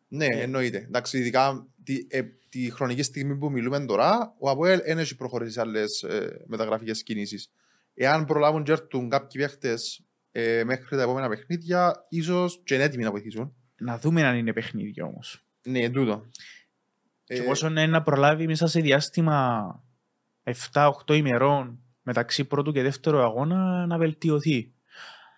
[0.08, 0.42] Ναι, Ε.
[0.42, 0.78] εννοείται.
[0.78, 5.52] Εντάξει, ειδικά τη, ε, τη χρονική στιγμή που μιλούμε τώρα, ο ΑΠΟΕΛ δεν έχει προχωρήσει
[5.52, 7.52] σε άλλες ε, μεταγραφικές κινήσεις.
[7.94, 13.04] Εάν προλάβουν και έρθουν κάποιοι παίχτες ε, μέχρι τα επόμενα παιχνίδια, ίσως και είναι έτοιμοι
[13.04, 13.56] να βοηθήσουν.
[13.78, 15.46] Να δούμε αν είναι παιχνίδια όμως.
[15.64, 16.26] Ναι, τούτο.
[17.24, 19.64] Και Ε, πόσο είναι να προλάβει μέσα σε διάστημα
[20.74, 24.74] 7-8 ημερών μεταξύ πρώτου και δεύτερου αγώνα να βελτιωθεί.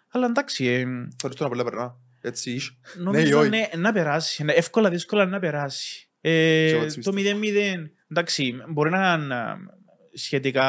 [0.09, 0.85] Αλλά εντάξει, ε,
[1.21, 1.97] Χωρίς τον ΑΠΟΕΛ περνά.
[2.21, 2.77] Έτσι είσαι.
[2.97, 4.43] νομίζω όχι; ναι, να περάσει.
[4.43, 6.09] Ναι, Εύκολα, δύσκολα να περάσει.
[6.25, 6.29] Ε,
[6.67, 10.65] Και εγώ έτσι το 0-0, εντάξει, μπορεί να είναι ε, σχετικά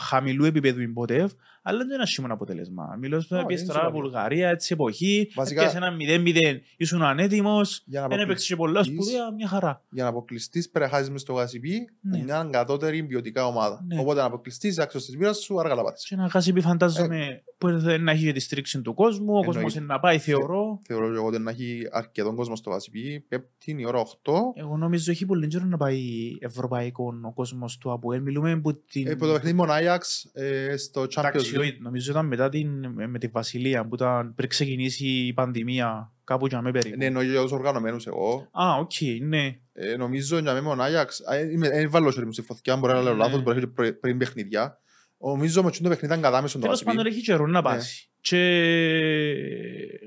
[0.00, 1.26] χαμηλού επίπεδου υποτεύ,
[1.62, 2.96] αλλά δεν είναι ένα σήμανο αποτέλεσμα.
[3.00, 4.00] Μιλώ Όχι, στην είναι πιες τώρα σημαντικό.
[4.02, 8.80] Βουλγαρία, έτσι εποχή, Βασικά- έπιασε ένα 0-0, ήσουν ανέτοιμος, Για να δεν έπαιξε και πολλά
[8.80, 9.82] αποκλειστείς- σπουδαία, μια χαρά.
[9.90, 12.22] για να αποκλειστείς πρέπει να χάσεις μες στο γασιπί Ναι.
[12.22, 13.84] μια κατώτερη ποιοτικά ομάδα.
[13.86, 14.00] Ναι.
[14.00, 16.04] Οπότε να αποκλειστείς άξιος της μοίρας σου, αργά να πάτεις.
[16.04, 19.44] Και να χάσει πει φαντάζομαι που έρθε να έχει και τη στήριξη του κόσμου, ο
[19.44, 19.80] κόσμος Εννοείται.
[19.92, 20.80] να πάει θεωρώ.
[20.86, 23.24] Θεωρώ και εγώ ότι να έχει αρκετόν κόσμο στο ΓΣΠ.
[23.28, 24.32] Πέφτη η ώρα 8.
[24.54, 26.00] Εγώ νομίζω έχει πολύ καιρό να πάει
[26.40, 28.22] ευρωπαϊκό ο κόσμος του ΑΠΟΕΛ.
[28.22, 29.06] Μιλούμε από την...
[29.06, 31.60] Ε, που το παιχνίδι μόνο Άγιαξ ε, στο Champions Εντάξει, League.
[31.60, 32.68] όχι, νομίζω ήταν μετά την,
[33.08, 36.96] με τη Βασιλεία που ήταν πριν ξεκινήσει η πανδημία κάπου για με περίπου.
[36.96, 38.48] Ναι, εννοώ για τους οργανωμένους εγώ.
[38.52, 39.58] Α, οκ, ναι.
[39.72, 41.20] Ε, νομίζω για μένα μόνο Άγιαξ.
[41.58, 43.18] Δεν βάλω χέρι μου στη φωτιά, μπορεί να λέω Ναι.
[43.18, 44.79] λάθος, μπορεί να έχει πρι- πριν παιχνιδιά.
[45.22, 47.16] Νομίζω ότι το παιχνίδι ήταν κατάμεσο το Τέλος πάντων γασιπί.
[47.16, 47.62] έχει καιρό να Ναι.
[47.62, 48.08] πάσει.
[48.20, 48.40] Και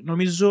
[0.03, 0.49] νομίζω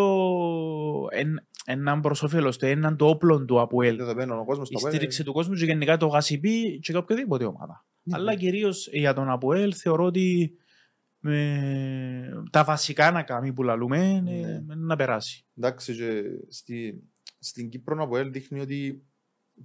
[1.11, 3.97] εν- έναν προς όφελος του, έναν το όπλο του ΑΠΟΕΛ.
[3.97, 4.95] Δεδομένο ο κόσμος Η το ΑΠΟΕΛ.
[4.95, 7.85] στήριξη του κόσμου και γενικά το γασιπί και οποιοδήποτε ομάδα.
[8.03, 8.37] Ναι, Αλλά ναι.
[8.39, 10.53] κυρίως για τον ΑΠΟΕΛ θεωρώ ότι
[11.19, 14.31] με τα βασικά να κάνει που λαλούμε, Ναι.
[14.41, 15.45] ε, να περάσει.
[15.59, 17.03] Εντάξει, και στη,
[17.39, 19.03] στην Κύπρο να Αποέλ δείχνει ότι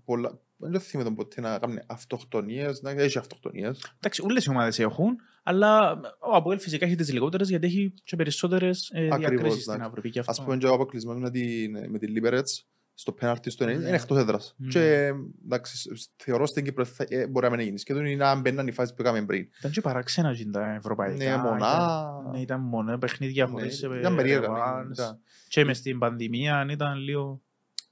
[0.05, 3.93] πολλά, δεν θυμάμαι τον ποτέ να κάνουν αυτοκτονίες, να έχει αυτοκτονίες.
[3.97, 8.15] Εντάξει, όλες οι ομάδες έχουν, αλλά ο Αποέλ φυσικά έχει τις λιγότερες γιατί έχει και
[8.15, 9.89] περισσότερες ε, Ακριβώς, διακρίσεις στην εντάξει.
[9.89, 10.43] Ευρωπαϊκή Ας αυτό.
[10.43, 12.67] πούμε και ο αποκλεισμένος με την, με την Λίμπερετς
[12.99, 13.73] στο πέναρτι στο 90 Ναι.
[13.73, 14.53] είναι εκτός έδρας.
[14.57, 14.67] Ναι.
[14.67, 15.11] Και
[15.45, 17.83] εντάξει, σ- θεωρώ στην Κύπρο θα- ε, μπορεί να μην γίνεις.
[17.83, 19.47] Και είναι να μπαίνουν οι φάσεις που έκαμε πριν.
[19.59, 21.15] Ήταν και παράξενα και τα ευρωπαϊκά.
[21.15, 21.55] Ναι, μονά.
[21.57, 24.85] ήταν- Ναι, ήταν μονά παιχνίδια Ναι, χωρίς ε, ήταν περίεργα, revanche.
[24.85, 25.19] ναι, ήταν.
[25.47, 27.41] Και μες στην πανδημία ήταν λίγο...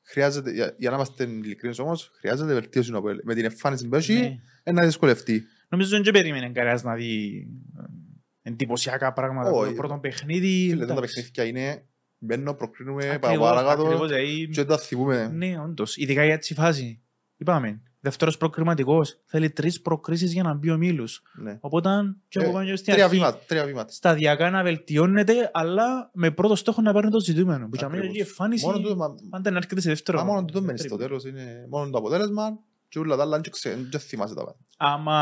[0.07, 3.19] Χρειάζεται, για, για να είμαστε ειλικρινείς όμως, χρειάζεται βελτίωση ο Αποέλ.
[3.23, 4.39] Με την εμφάνιση που έχει, Ναι.
[4.63, 5.43] ε, να δυσκολευτεί.
[5.69, 7.47] Νομίζω δεν και περίμενε κανένας να δει
[7.77, 9.49] ε, εντυπωσιακά πράγματα.
[9.49, 9.69] Όχι.
[9.69, 10.67] Το πρώτο παιχνίδι...
[10.69, 11.15] Φίλε, τα εντάξει.
[11.15, 11.85] παιχνίδια είναι,
[12.17, 15.27] μπαίνω, προκρίνουμε, πάω Ακριβώς, παρακάτω ακριβώς, δηλαδή, και τα θυμούμε.
[15.33, 15.97] Ναι, όντως.
[15.97, 17.01] Ειδικά για τη φάση.
[17.37, 17.81] Είπαμε.
[18.05, 19.17] Δεύτερος προκριματικός.
[19.25, 21.21] Θέλει τρεις προκρίσεις για να μπει ο Μίλους.
[21.33, 21.57] Ναι.
[21.61, 21.89] Οπότε,
[22.27, 23.93] και Ε, από πάνω και στην Τρία αρχή, βήματα, τρία βήματα.
[23.93, 27.67] σταδιακά να βελτιώνεται, αλλά με πρώτο στόχο να πάρει το ζητούμενο.
[27.69, 28.17] Που για μένα Ακριβώς.
[28.17, 30.17] η εμφάνιση Μόνο τούτο, μα- πάντα να έρχεται σε δεύτερο.
[30.17, 31.19] μα μόνο τούτο μένει στο δεύτερη.
[31.21, 34.57] τέλος, είναι μόνο το αποτέλεσμα και όλα τα άλλα δεν ξε- δεν θυμάσαι τα πάντα.
[34.77, 35.17] Άμα,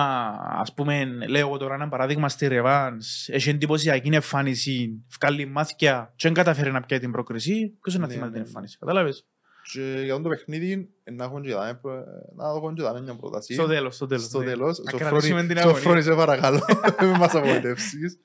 [0.59, 6.27] ας πούμε, λέω εγώ τώρα ένα παράδειγμα στη Ρεβάνς, έχει εντυπωσιακή εμφάνιση, βγάλει μάθηκια και
[6.27, 8.47] δεν καταφέρει να πιάει την πρόκριση, ποιος να Ναι, θυμάται ναι, την ναι.
[8.47, 8.77] εμφάνιση.
[8.77, 9.25] Κατάλαβες;
[9.71, 12.05] Και για αυτό το παιχνίδι, ε, να έχουμε και δάμε, προ-
[12.35, 13.53] να έχουμε και δάμε μια πρόταση.
[13.53, 14.23] Στο τέλος, στο τέλος.
[14.25, 14.45] Στο ναι.
[14.45, 14.79] τέλος.
[14.79, 15.75] Να Σοφρόνη- κρατήσουμε την αγωνία.
[15.77, 16.61] Σοφρόνη, σε παρακαλώ.
[17.01, 18.17] Μην μας απογοητεύσεις.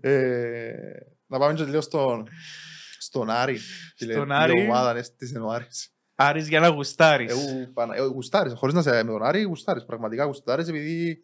[0.00, 0.72] Ε,
[1.26, 2.28] Να πάμε και λίγο στον
[2.98, 3.58] στον Άρη.
[3.96, 4.12] φίλε.
[4.12, 4.60] Στον Η Άρη.
[4.60, 5.92] ομάδα έστησε ο Άρης.
[6.14, 7.30] Άρης για να γουστάρεις.
[7.32, 11.22] Εγώ πανα- ε, γουστάρεις, χωρίς να σε με τον Άρη, γουστάρεις, πραγματικά γουστάρεις επειδή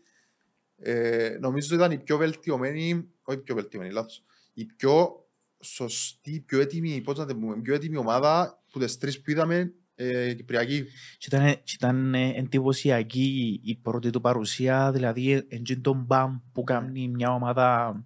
[0.80, 4.24] ε, νομίζω ότι ήταν η πιο βελτιωμένη, όχι πιο βελτιωμένη, λάθος,
[4.54, 5.26] η πιο
[5.60, 9.20] σωστή, η πιο έτοιμη, πώς να το πούμε, η πιο έτοιμη ομάδα που τις τρεις
[9.20, 10.84] που είδαμε ε, Κυπριακή.
[11.18, 16.64] Και ήταν, και ήταν ε, εντυπωσιακή η πρώτη του παρουσία, δηλαδή εντζήν τον μπαμ που
[16.64, 17.96] κάνει μια ομάδα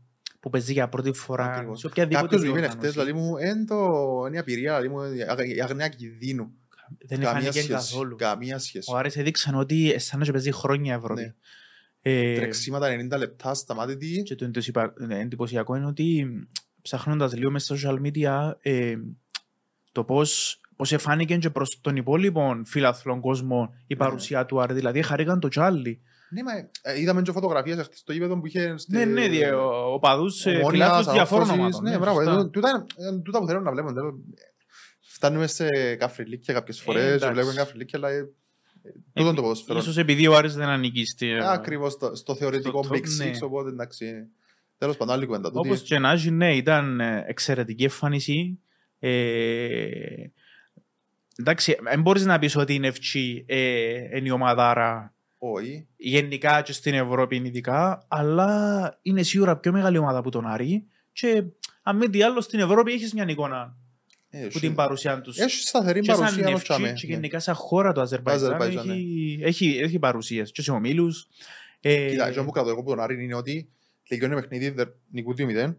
[0.40, 1.81] που παίζει για πρώτη φορά Ακριβώς.
[1.81, 2.88] σε οποιαδήποτε Κάποιος μου είπε διοργάνωση.
[2.88, 6.50] χτες, δηλαδή μου, «Εν το- είναι η απειρία, δηλαδή μου, η αγ- η αγνία κινδύνου.
[6.99, 7.69] Δεν Καμία φάνηκε σχέση.
[7.69, 8.16] καθόλου.
[8.16, 8.90] Καμία σχέση.
[8.92, 11.21] Ο Άρης έδειξαν ότι αισθάνεται και παίζει χρόνια Ευρώπη.
[11.21, 11.35] Ναι.
[12.02, 14.22] Ε, Τρεξίματα 90 λεπτά σταμάτητη.
[14.22, 16.27] και το εντυπωσιακό- εντυπωσιακό είναι ότι
[16.83, 18.94] ψάχνοντας λίγο μέσα στα social media ε,
[19.92, 23.96] το πώς, πώς εφάνηκε και προς τον υπόλοιπο φιλαθλόν κόσμο η Ναι.
[23.96, 24.74] παρουσία του Άρη.
[24.74, 26.00] Δηλαδή χαρήκαν το τσάλι.
[26.31, 26.52] Ναι, μα
[26.83, 28.74] ε, είδαμε και φωτογραφίες χτες στο γήπεδο που είχε...
[28.76, 31.92] στη- Ναι, ναι, δια- ο- οπαδούς ε, Ομόνιας, φιλάθλους διαφόρων Ανόρθωσης, ομάδων.
[31.92, 32.22] Ναι, μπράβο.
[32.22, 32.40] σωστά.
[32.40, 33.92] ε, Τούτα είναι- ε, τούτα που θέλω να βλέπουμε.
[33.94, 34.14] τέλος.
[35.00, 37.26] Φτάνουμε σε καφριλίκια κάποιες φορές, εντάξει.
[37.26, 38.22] και βλέπουμε καφριλίκια, αλλά ε, ε,
[39.12, 39.78] τούτο είναι το ποδοσφαίρο.
[39.78, 41.31] Ίσως επειδή ο Άρης δεν ανήκει στη...
[41.31, 43.31] Ε, Ακριβώς στο- στο θεωρητικό στο top, Big Six, ναι.
[43.42, 44.28] οπότε εντάξει.
[44.78, 45.50] Τέλος πάντων, άλλη κουβέντα.
[45.50, 45.68] τούτη.
[45.68, 48.59] Όπως και να έχει, ναι, ήταν ε, εξαιρετική εμφάνιση.
[49.05, 50.31] Ε,
[51.37, 55.87] εντάξει, δεν μπορείς να πεις ότι είναι ευκή ε, είναι η ομαδάρα Όχι.
[55.97, 61.43] γενικά και στην Ευρώπη ειδικά, αλλά είναι σίγουρα πιο μεγάλη ομάδα από τον Άρη και
[61.83, 63.77] αν μη τι άλλο στην Ευρώπη έχεις μια εικόνα
[64.31, 65.38] Ε, που έχει- την παρουσία τους.
[65.38, 67.12] Έχει σταθερή Και σαν παρουσία ενός ευκή τσάμε, και ναι.
[67.12, 71.29] γενικά σαν χώρα το Αζερβαϊτζάν Αζερβαϊτζάν, έχει, έχει, έχει παρουσίες και σε ομίλους.
[71.81, 73.69] Ε, Κοίτα, αυτό που κρατώ εγώ από τον Άρη είναι ότι
[74.09, 75.75] τελειώνει το παιχνίδι δε- νικούν 2-0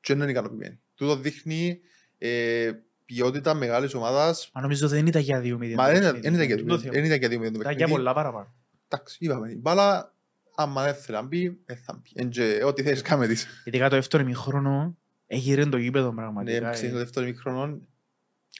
[0.00, 0.78] και δεν είναι ικανοποιημένοι.
[0.94, 1.80] Τούτο δείχνει
[2.18, 2.70] ε,
[3.04, 4.50] ποιότητα μεγάλης ομάδας.
[4.54, 5.74] Μα νομίζω δεν ήταν για δύο μηδέν.
[5.76, 6.20] Μα το δεν παιχνίδι.
[6.20, 6.92] δεν ήταν για Το 2-0 θέμα.
[6.92, 7.90] δεν ήταν για 2-0 το Ήταν για παιχνίδι.
[7.92, 8.54] πολλά παραπάνω.
[8.88, 10.14] Εντάξει, είπαμε, η μπάλα
[10.54, 12.10] άμα δεν θέλει να μπει, δεν θα μπει.
[12.14, 13.46] Εν και Ό,τι θέλεις κάμε της.
[13.64, 16.70] Ειδικά το δεύτερο ημιχρόνο έγειρε το γήπεδο Ναι, πραγματικά.
[16.70, 17.00] ξέρεις, το ε.
[17.02, 17.80] δεύτερο μικρόνο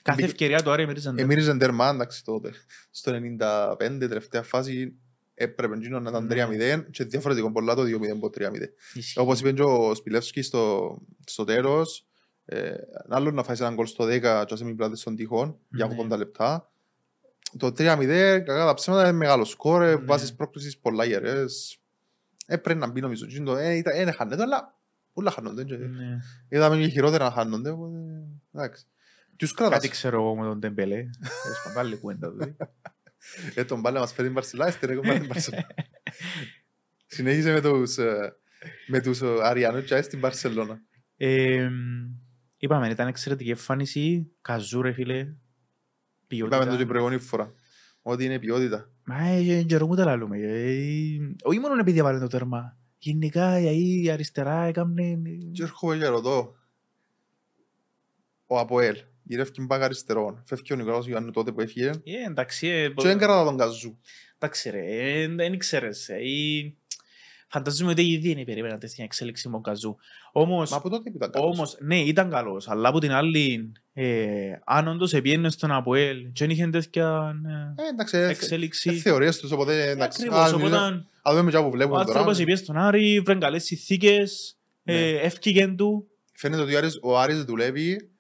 [0.03, 1.19] Κάθε μπήκε- ευκαιρία του Άρη μυρίζαν.
[1.19, 2.51] εμύριζε τέρμα, εντάξει τότε.
[2.91, 4.95] Στο 95, τελευταία φάση,
[5.35, 6.35] έπρεπε εκείνο να ήταν Ναι.
[6.35, 8.73] 3-0 και διαφορετικό πολλά το 2-0 από 3-0.
[8.95, 9.19] Ισχύει.
[9.21, 12.07] Όπως είπε και ο Σπιλεύσκι στο, στο τέλος,
[12.49, 12.75] ε,
[13.09, 15.87] άλλο να φάεις έναν γκολ στο 10 και να σε μην πλάτες στον τυχόν για
[15.87, 15.97] Ναι.
[16.15, 16.71] 80 λεπτά.
[17.59, 20.05] Το 3-0, κακά τα ψέματα, είναι μεγάλο σκορ, ε, Ναι.
[20.05, 21.79] βάσεις πρόκλησης πολλά γερές.
[22.47, 23.25] Ε, πρέπει να μπει νομίζω.
[23.25, 24.79] εκείνο, Ε, ήταν- ε, χάνεται, αλλά
[25.13, 25.65] όλα χάνονται.
[25.65, 26.19] και Ναι.
[26.49, 27.99] Είδαμε και χειρότερα να χάνονται, οπότε,
[28.55, 28.85] εντάξει.
[29.37, 29.89] Τους Κάτι κρατάς.
[29.91, 30.97] ξέρω εγώ με τον Τεμπελέ.
[31.43, 32.57] Τέλος πάντων, άλλη κουβέντα δηλαδή.
[33.55, 35.67] Ε, τον μπάλε μας φέρει την Μπαρσελά, έστε ρε κομμάτι την Μπαρσελά.
[37.07, 38.37] Συνέχισε με τους, ε,
[38.87, 40.81] με τους ε, Αριανούς και στην Μπαρσελώνα.
[42.59, 44.31] Ε, Είπαμε, ήταν εξαιρετική εμφάνιση.
[44.43, 45.15] Καζού ρε φίλε.
[46.29, 46.87] Είπαμε το την Ποιότητα.
[46.87, 47.53] προηγούμενη φορά.
[48.03, 48.91] Ότι είναι ποιότητα.
[49.05, 50.39] Μα ε, καιρό μου τα λαλούμε.
[50.39, 50.77] ε,
[51.43, 52.77] Όχι μόνο επειδή έβαλε το τέρμα.
[52.99, 55.19] Γενικά ε, η αριστερά έκαμνε...
[55.53, 56.55] Και έρχομαι και ρωτώ.
[58.47, 60.43] Ο Αποέλ, γυρεύει μπακ αριστερών.
[60.47, 61.87] Φεύγει ο Νικολάος Ιωάννου τότε που έφυγε.
[61.89, 63.99] Ε, εντάξει, ε, Και δεν κρατά τον Καζού;
[64.39, 64.85] εντάξει ρε,
[65.23, 66.09] ε, δεν ήξερες.
[67.47, 69.97] Ε, ή- Φανταζούμε ότι ήδη είναι περίμενα τέτοια εξέλιξη με τον Καζού.
[70.33, 71.57] Όμως, Μα από τότε που ήταν καλός.
[71.57, 76.31] Όμως, ναι, ήταν καλός, αλλά από την άλλη, ε, αν όντως επίενε στον Αποέλ και
[76.47, 77.37] δεν είχε τέτοια
[77.77, 78.91] ε, Ε, εντάξει, ε, εξέλιξη.
[78.91, 80.19] ε, θεωρίες τους, οπότε εντάξει.
[80.23, 80.77] Ακριβώς, Α, οπότε
[81.23, 82.11] Α δούμε και που ο βλέπουμε τώρα.
[82.19, 86.07] άνθρωπος επίε στον Άρη, βρήκε καλές συνθήκες, Ε, Εύκηγε του.
[86.33, 88.11] Φαίνεται ότι ο Άρης, ο Άρης δουλεύει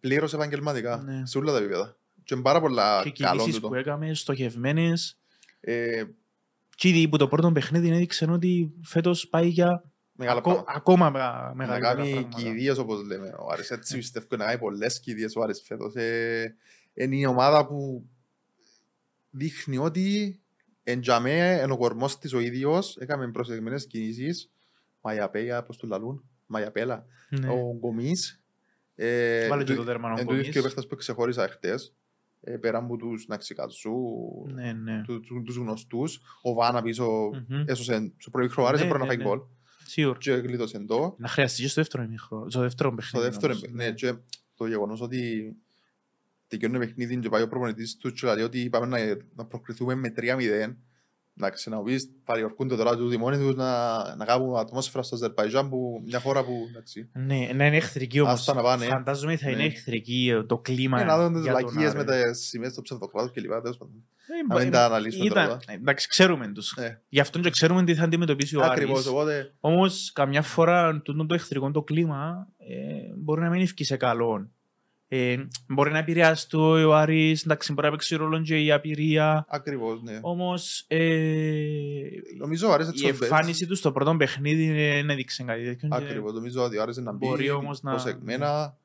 [0.00, 1.02] πλήρως επαγγελματικά.
[1.06, 1.26] Ναι.
[1.26, 1.96] Σε όλα τα επίπεδα.
[2.24, 3.68] Και είναι πάρα πολλά Και καλό κινήσεις τούτο.
[3.68, 5.18] που έκαμε, στοχευμένες.
[5.60, 6.02] Ε,
[6.76, 10.72] Και ήδη που το πρώτο παιχνίδι έδειξε ότι φέτος πάει για μεγάλα ακό- πράγματα.
[10.78, 12.42] ακόμα με- Να μεγαλύτερα κάνει πράγματα.
[12.42, 13.34] κηδείες όπως λέμε.
[13.38, 15.94] Ο Άρης έτσι πιστεύω να κάνει πολλές κηδείες ο Άρης φέτος.
[15.94, 16.54] Ε,
[16.94, 18.06] είναι η ομάδα που
[19.30, 20.38] δείχνει ότι
[20.82, 24.50] εν τζαμέ, εν ο κορμός της ο ίδιος, έκαμε προσεγμένες κινήσεις.
[25.00, 26.24] Μαγιαπέλα, πώς του λαλούν.
[26.46, 27.06] Μαγιαπέλα.
[27.30, 27.48] Ναι.
[27.48, 28.40] Ο Γκομής.
[28.94, 30.62] Ε, Βάλε και του- το τέρμα ο Εν τούτοι και ο Γκομής.
[30.62, 31.92] παίχτες που ξεχώρισα χτες, ε,
[32.60, 33.92] πέρα από τους Ναξικατσού,
[34.54, 35.02] Ναι, ναι.
[35.06, 37.62] του- του- τους γνωστούς, ο Βάνα πίσω Μμμ.
[37.66, 39.30] έσωσε στο πρώτο χρόνο, άρεσε Ναι, πρώτα να ναι, φάει ναι.
[39.36, 39.46] γκολ
[39.86, 40.18] Σίγουρα.
[40.18, 41.14] και γλίτωσε το.
[41.18, 42.50] Να χρειαστεί και στο δεύτερο ημίχρονο.
[42.50, 43.26] Στο δεύτερο Στο παιχνίδι.
[43.28, 44.14] δεύτερο, όμως, ναι, και
[44.54, 45.52] το γεγονός ότι
[46.48, 49.94] τελειώνει το παιχνίδι και πάει ο προπονητής του και λέει ότι πάμε να, να προκριθούμε
[49.94, 50.76] με 3-0.
[51.38, 56.02] Εντάξει, να πεις, παριορκούνται τώρα τούτοι μόνοι τους να, να κάνουν ατμόσφαιρα στο Αζερπαϊτζάν που
[56.06, 58.32] μια χώρα που, εντάξει, Ναι, να είναι εχθρική όμως.
[58.32, 58.84] Άστα να πάνε.
[58.86, 59.64] Φαντάζομαι θα είναι Ναι.
[59.66, 61.00] εχθρική ε, το κλίμα.
[61.00, 62.22] ε, να δουν τις για τον λακίες με Άρη.
[62.30, 63.94] τις σημαίες του ψευδοκράτους και λοιπά, τέλος πάντων.
[64.28, 65.58] Ε, Να μπο- μην τα αναλύσουμε ήταν- τώρα.
[65.66, 66.72] Εντάξει, ξέρουμε τους.
[66.76, 67.02] Ε.
[67.08, 69.08] Γι' αυτό και ξέρουμε τι θα αντιμετωπίσει ο Ακριβώς, Άρης.
[69.10, 73.96] οπότε Όμως, καμιά φορά τούτο το εχθρικό το κλίμα ε, μπορεί να μην ευκεί σε
[73.96, 74.50] καλό.
[75.08, 75.36] Ε,
[75.68, 79.44] μπορεί να επηρεάσει ο Άρης, εντάξει, μπορεί να παίξει ρόλο και η απειρία.
[79.48, 80.18] ακριβώς, ναι.
[80.22, 81.06] Όμως, ε,
[82.38, 85.88] Νομίζω άρεσε η εμφάνιση του στο πρώτο παιχνίδι δεν έδειξε κάτι τέτοιο.
[85.88, 88.76] και Ακριβώς, νομίζω ότι άρεσε να μπει Μπορεί όμως να- προσεγμένα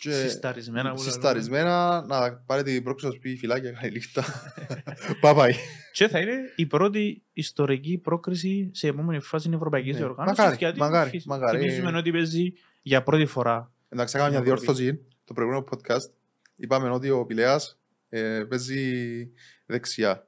[0.00, 0.90] και Συσταρισμένα.
[0.90, 1.10] που λέμε.
[1.10, 4.24] συσταρισμένα να πάρει την πρόκληση να σου πει φυλάκια καλή νύχτα.
[5.20, 5.52] Παπάει.
[5.92, 9.98] Και θα είναι η πρώτη ιστορική πρόκριση σε επόμενη φάση ευρωπαϊκής Ναι.
[9.98, 10.38] διοργάνωσης.
[10.38, 11.58] Μακάρι, γιατί μακάρι, φυσ- μακάρι.
[11.58, 13.70] Θυμίζουμε ότι παίζει για πρώτη φορά.
[13.88, 14.72] Εντάξει, έκανα μια Στην Ευρώπη.
[14.72, 16.10] διόρθωση το προηγούμενο podcast.
[16.56, 19.28] Είπαμε ότι ο Πηλέας ε, παίζει
[19.66, 20.26] δεξιά.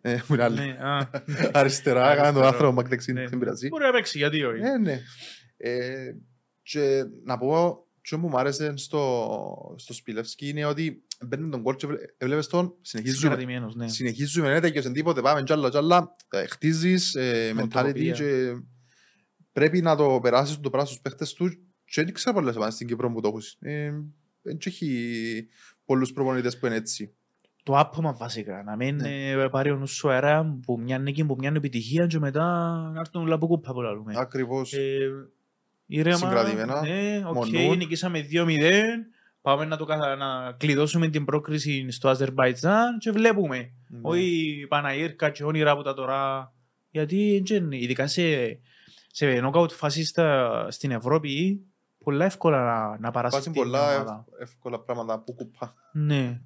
[0.00, 0.56] Ε, Που είναι άλλη.
[0.56, 1.10] Ναι, α,
[1.52, 2.46] Αριστερά, έκανα τον Αριστερό.
[2.46, 3.26] άνθρωπο μακ δεξί, Ναι.
[3.28, 3.68] δεν πειράζει.
[3.68, 4.60] Μπορεί να παίξει, γιατί όχι.
[4.62, 5.00] Ε, ναι.
[5.56, 6.14] Ε,
[6.62, 11.74] και να πω, και που μου άρεσε στο, στο Σπιλεύσκι είναι ότι μπαίνει τον κόλ
[11.76, 13.20] και βλέ- έβλεπες τον, συνεχίζουμε.
[13.20, 13.88] Συγκρατημένος, ναι.
[13.88, 18.12] Συνεχίζουμε, δεν τέτοιος τίποτε, πάμε τζάλα τζάλα, ε, χτίζεις, ε, mentality Νοοτροπία.
[18.12, 18.52] και
[19.52, 22.86] πρέπει να το περάσεις το πράγμα στους παίχτες τους και δεν ξέρω πολλές ομάδες στην
[22.86, 23.42] Κύπρο που το έχουν.
[24.46, 25.46] Ε, Δεν έχει
[25.84, 27.14] πολλούς προπονητές που είναι έτσι.
[27.62, 28.62] Το άπωμα βασικά.
[28.62, 29.30] Να μην Ναι.
[29.30, 32.44] ε, πάρει ο νους σου αέρα που μια νίκη, που μια επιτυχία και μετά
[32.94, 34.12] να έρθουν όλα από κούπα που λέμε.
[34.16, 34.72] Ακριβώς.
[34.72, 35.08] Ε,
[35.86, 37.76] Ήρεμα, Συγκρατημένα, ναι, οκ, μονούν.
[37.76, 38.82] νικήσαμε 2-0.
[39.42, 43.56] Πάμε να, το, καθα- να κλειδώσουμε την πρόκριση στο Αζερμπαϊτζάν και βλέπουμε.
[43.88, 43.98] Ναι.
[44.02, 46.52] Όχι Παναγύρκα και όνειρα από τα τώρα.
[46.90, 48.22] Γιατί εντζεν, ειδικά σε,
[49.06, 51.60] σε νοκάουτ φάσεις στα- στην Ευρώπη
[52.06, 54.24] πολλά εύκολα να, να παρασύρει Πάσουν την πολλά ομάδα.
[54.32, 55.74] ευ- εύκολα πράγματα από κουπά.
[55.92, 56.40] Ναι.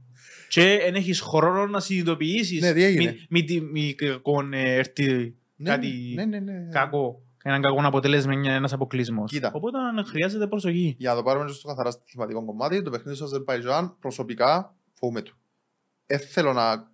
[0.48, 3.10] Και δεν έχεις χρόνο να συνειδητοποιήσεις Ναι, τι έγινε.
[3.10, 6.68] μη, μη, τι- μη κακόν, ε, έρθει Ναι, κάτι ναι, ναι, ναι.
[6.70, 7.22] κακό.
[7.42, 9.30] Έναν κακό αποτέλεσμα, μια- ένας αποκλεισμός.
[9.30, 9.50] Κοίτα.
[9.54, 10.94] Οπότε χρειάζεται προσοχή.
[10.98, 15.36] Για να το πάρουμε στο καθαρά στοιχηματικό κομμάτι, το παιχνίδι στο Αζερβαϊτζάν προσωπικά φοβούμαι του.
[16.06, 16.90] Δεν θέλω να,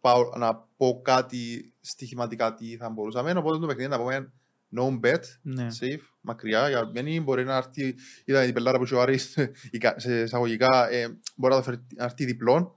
[0.00, 4.32] πάω, να πω κάτι στοιχηματικά τι θα μπορούσαμε, οπότε το παιχνίδι να πούμε
[4.76, 5.66] no bet, Ναι.
[5.80, 9.36] safe, μακριά, για μένει μπορεί να έρθει, είδα η πελάρα που είχε ο Άρης,
[9.70, 12.70] η κα- σε εισαγωγικά, ε, μπορεί να, το φέρει, να έρθει διπλών,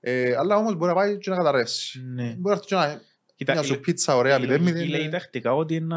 [0.00, 2.02] ε, αλλά όμως μπορεί να πάει και να καταρρεύσει.
[2.04, 2.22] Ναι.
[2.38, 3.00] Μπορεί να έρθει και να
[3.36, 4.90] Κοίτα, μια η- σου πίτσα ωραία, η μηδέν λογική μηδέν.
[4.90, 5.96] λέει ε, τακτικά ότι να,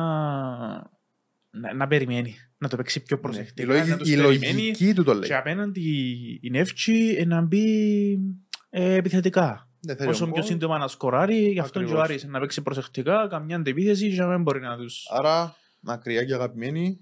[1.52, 2.36] να, να περιμένει.
[2.58, 3.22] Να το παίξει πιο ναι.
[3.22, 3.64] προσεκτικά.
[3.64, 5.30] Η να λογική- τους Η περιμένει λογική του το λέει.
[5.30, 5.82] Και απέναντι
[6.42, 8.20] η Νεύτσι ε, να μπει
[8.70, 9.69] ε, επιθετικά.
[9.82, 10.50] Δεν θέλει Όσο ο πιο γκολ.
[10.50, 12.10] σύντομα να σκοράρει, γι' αυτό και ο Ακριβώς.
[12.10, 15.08] Άρης να παίξει προσεκτικά, καμιά αντεπίθεση και να μην μπορεί να τους...
[15.12, 17.00] Άρα, μακριά και αγαπημένοι,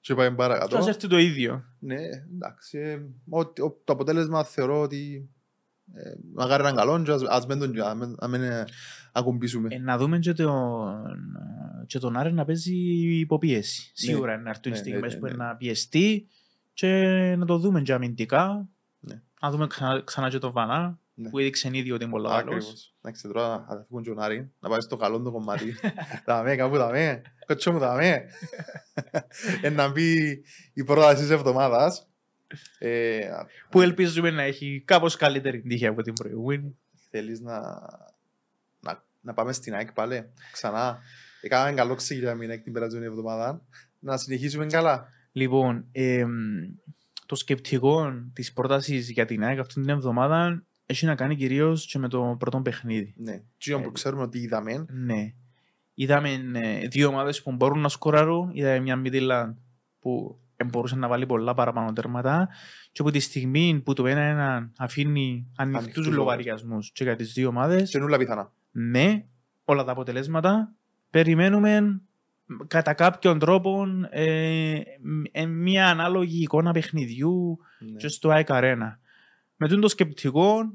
[0.00, 0.76] και πάμε Και παρακάτω.
[0.78, 1.64] ας έρθει το ίδιο.
[1.78, 1.98] Ναι,
[2.34, 2.78] εντάξει.
[2.78, 5.28] ε, ότι- ο- το αποτέλεσμα θεωρώ ότι
[5.94, 8.64] ε, μακάρι να είναι καλό και ας- ας μην τον να μην- να μην ε,
[9.12, 9.68] ακουμπήσουμε.
[9.74, 11.02] Ε, να δούμε και τον,
[11.86, 12.74] και τον Άρη να παίζει
[13.18, 13.90] υποπίεση.
[13.94, 15.30] Σίγουρα να έρθουν Ναι, οι στιγμές ναι, που ναι.
[15.32, 16.26] είναι να πιεστεί
[16.72, 16.88] και
[17.38, 18.68] να το δούμε και αμυντικά.
[19.00, 19.20] Ναι.
[19.40, 20.94] Να δούμε ξανά, ξανά και τον Βανά Ναι.
[21.30, 22.42] Που έδειξε ήδη ότι είναι πολύ καλός.
[22.42, 22.94] Ακριβώς.
[22.98, 25.74] Εντάξει, τώρα θα φύγουν και ο Νάρη, να πάει στο καλό το κομμάτι.
[26.24, 27.22] Τα με, κάπου τα με.
[27.46, 28.24] Κότσο μου τα με.
[29.62, 32.08] Ε, Να μπει η πρόταση της εβδομάδας.
[32.78, 33.30] Ε,
[33.70, 36.78] Που ελπίζουμε να έχει κάπως καλύτερη τύχη από την προηγούμενη.
[37.10, 37.60] Θέλεις να,
[38.80, 40.98] να, να πάμε στην ΑΕΚ πάλι, ξανά.
[41.40, 43.62] Έκαναμε καλό ξεκίνημα την ΑΕΚ την περασμένη εβδομάδα.
[43.98, 45.08] Να συνεχίσουμε καλά.
[45.32, 46.30] Λοιπόν, εμ,
[47.26, 51.98] το σκεπτικό της πρότασης για την ΑΕΚ αυτή την εβδομάδα έχει να κάνει κυρίως και
[51.98, 53.14] με το πρώτο παιχνίδι.
[53.16, 53.42] Ναι.
[53.58, 55.32] Τι που ξέρουμε ότι είδαμε, Ναι.
[55.94, 58.50] Είδαμε ε, δύο ομάδες που μπορούν να σκοράρουν.
[58.52, 59.54] Είδαμε μια Midland
[60.00, 62.48] που ε, μπορούσε να βάλει πολλά παραπάνω τέρματα
[62.92, 67.48] και από τη στιγμή που το ένα αφήνει ανοιχτούς Ανοιχτούς λογαριασμούς και για τις δύο
[67.48, 68.52] ομάδες, και νουλα πιθανά.
[68.70, 69.24] με
[69.64, 70.72] όλα τα αποτελέσματα
[71.10, 72.00] περιμένουμε
[72.66, 74.80] κατά κάποιον τρόπο ε,
[75.32, 77.96] ε, μια ανάλογη εικόνα παιχνιδιού Ναι.
[77.96, 78.96] και στο ΑΕΚ Arena.
[79.56, 80.72] Με τούτο το σκεπτικό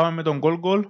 [0.00, 0.82] πάμε με τον goal goal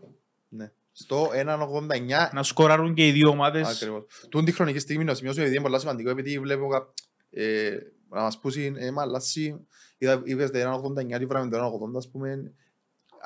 [0.49, 0.71] Ναι.
[0.93, 3.69] Στο 1.89 να σκοράρουν και οι δύο ομάδες.
[3.69, 4.05] Ακριβώς.
[4.29, 6.93] Τούν τη χρονική στιγμή να σημειώσω επειδή είναι πολύ σημαντικό επειδή βλέπω κα-
[7.31, 7.71] ε,
[8.09, 9.67] να μας πούσει ε, μα αλλάσει
[9.99, 12.53] είδα- είπες το 1.89 τη βράμε το 1.80 ας πούμε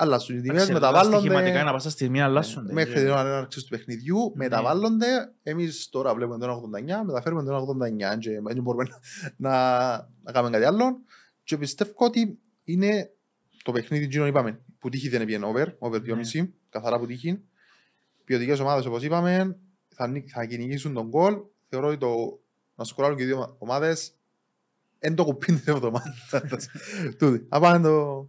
[0.01, 2.73] αλλάσουν οι τιμές, Εντάξει, τα στοιχηματικά μεταβάλλονται να πάσα στιγμή αλλάσσονται.
[2.73, 4.33] μέχρι την ώρα έναρξης του παιχνιδιού Ναι.
[4.45, 8.85] μεταβάλλονται εμείς τώρα βλέπουμε το 1.89 μεταφέρουμε το 1.89 και δεν μπορούμε
[9.37, 9.53] να,
[10.23, 10.99] να κάνουμε κάτι άλλο
[11.45, 13.11] και πιστεύω ότι είναι
[13.69, 15.97] το παιχνίδι εκείνο είπαμε που τύχει δεν έπιανε over, over
[16.35, 17.41] 2,5 καθαρά που τύχει
[18.25, 19.57] ποιοτικές ομάδες όπως είπαμε
[19.89, 21.35] θα, νι- θα κυνηγήσουν τον γκολ
[21.69, 22.41] θεωρώ ότι το
[22.75, 24.13] να σκοράρουν και οι δύο ομάδες
[24.99, 26.31] εν το κουπί την εβδομάδας
[27.19, 27.47] Τούτη.
[27.49, 28.29] Να πάμε το...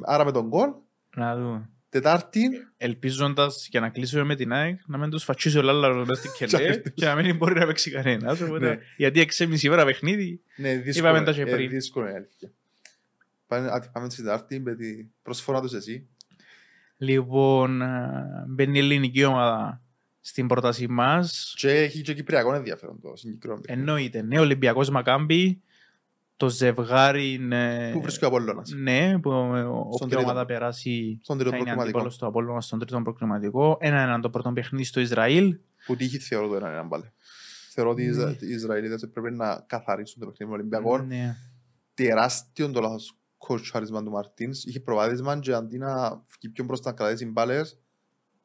[0.00, 0.70] άρα με τον γκολ
[1.16, 1.68] Να δούμε.
[1.88, 2.40] Τετάρτη
[2.76, 6.48] Ελπίζοντας για να κλείσουμε με την ΑΕΚ να μην τους φατσίσει ο Λάλλαρος μέσα στην
[6.48, 8.40] κελέ και να μην μπορεί να παίξει κανένας.
[8.40, 8.78] οπότε- Ναι.
[8.96, 11.08] Γιατί 6,5 ώρα παιχνίδι Ναι, δύσκολο.
[11.08, 11.68] Είπαμε τα και ε, πριν.
[11.70, 12.50] δύσκολο είναι η αλήθεια.
[13.52, 16.06] Πάμε, α, πάμε στην Τετάρτη με την προσφορά τους εσύ.
[16.96, 19.82] Λοιπόν, ε, μπαίνει η ελληνική ομάδα
[20.20, 21.54] στην πρόταση μας.
[21.56, 23.60] Και έχει και Κυπριακός ενδιαφέρον το συγκεκριμένο.
[23.60, 23.80] παιχνίδι.
[23.88, 25.60] Εννοείται, ναι, Ολυμπιακός Μακάμπι,
[26.36, 27.90] το ζευγάρι είναι...
[27.92, 30.20] Πού βρίσκει ο Απόλλωνας; Ναι, που ε, όποια τρίτο.
[30.22, 31.82] ομάδα περάσει Στον τρίτο θα είναι προκριματικό.
[31.82, 33.76] αντίπαλος του Απόλλωνα στον τρίτο προκριματικό.
[33.80, 35.58] Ένα-έναν το πρώτο παιχνίδι στο Ισραήλ.
[35.86, 37.12] Που τύχει θεωρώ το έναν έναν πάλι.
[37.70, 38.36] Θεωρώ ότι οι Ισρα- Ναι.
[38.40, 41.06] οι Ισραηλίτες πρέπει να καθαρίσουν το παιχνίδι με Ολυμπιακός.
[41.06, 41.36] Ναι.
[41.94, 44.64] Τεράστιο το λάθος κοτσάρισμα του Μαρτίνς.
[44.64, 47.78] Είχε προβάδισμα και αντί να βγει πιο μπροστά να κρατήσει τις μπάλες,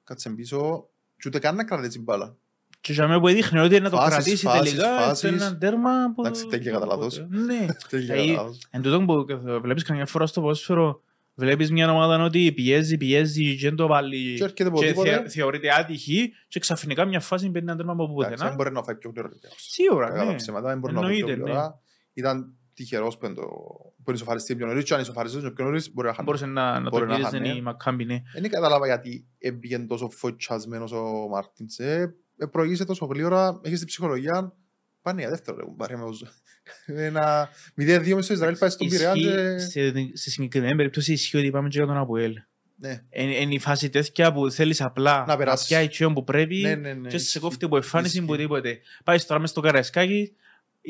[0.03, 2.35] κάτσε πίσω και ούτε καν να κρατήσει μπάλα.
[2.81, 5.17] Και για μένα που έδειχνε ότι να το Φάσεις, κρατήσει φάσεις, τελικά φάσεις.
[5.17, 6.21] στο έναν τέρμα που...
[6.21, 7.25] Εντάξει, τέλεια κατά λάθος.
[7.29, 7.65] Ναι.
[7.89, 8.67] Τέλεια Ε, λάθος.
[8.71, 9.25] Εν τούτο που
[9.61, 11.01] βλέπεις καμιά φορά στο ποδόσφαιρο,
[11.35, 15.09] βλέπεις μια ομάδα ότι πιέζει, πιέζει και δεν το βάλει Και έρχεται από και τίποτε.
[15.09, 18.55] θε- θεωρείται άτυχη και ξαφνικά μια φάση παίρνει ένα τέρμα από Εντάξει, Δεν πουθενά.
[18.55, 19.27] μπορεί να φάει πιο γρήγορα.
[19.27, 19.67] ο Ολυμπιακός.
[19.71, 20.35] Σίγουρα, Κατά τα ναι.
[20.35, 21.51] ψέματα, δεν μπορεί να φάει πιο Εννοείται, ναι.
[21.51, 21.79] γρήγορα.
[22.13, 23.41] Ήταν τυχερός που είναι το-
[24.03, 26.25] που είναι ισοφαριστεί πιο νωρίς και αν ισοφαριστείς πιο νωρίς μπορεί να χάνεις.
[26.25, 27.57] Μπορούσε να, να το Μπορεί να γύριζε χάνεις.
[27.57, 28.21] η Μακάμπι, ναι.
[28.39, 31.77] Δεν κατάλαβα γιατί έμπηγε τόσο φωτσιασμένος ο Μάρτινς.
[31.79, 34.53] Ε, ε, προηγήσε τόσο γλύωρα, έχεις την ψυχολογία.
[35.01, 36.25] Πάνε για δεύτερο, λέγουν, πάρε με ως-
[36.85, 39.57] Ένα 0-2 μες στο Ισραήλ πάει στον Πειραιά Ισχύει, και...
[39.57, 42.33] σε- σε συγκεκριμένη περίπτωση ισχύει ότι πάμε και για τον Αποέλ.
[42.79, 45.67] Ναι, Είναι η φάση τέτοια που θέλεις απλά Να να περάσεις.
[45.67, 47.09] πιάει τσιόν που πρέπει ναι, ναι, ναι.
[47.09, 47.39] και σε ισχύει.
[47.39, 48.41] κόφτει από εμφάνιση που Ισχύει.
[48.41, 48.79] τίποτε.
[49.03, 50.35] Πάει τώρα μες στο Καραϊσκάκι,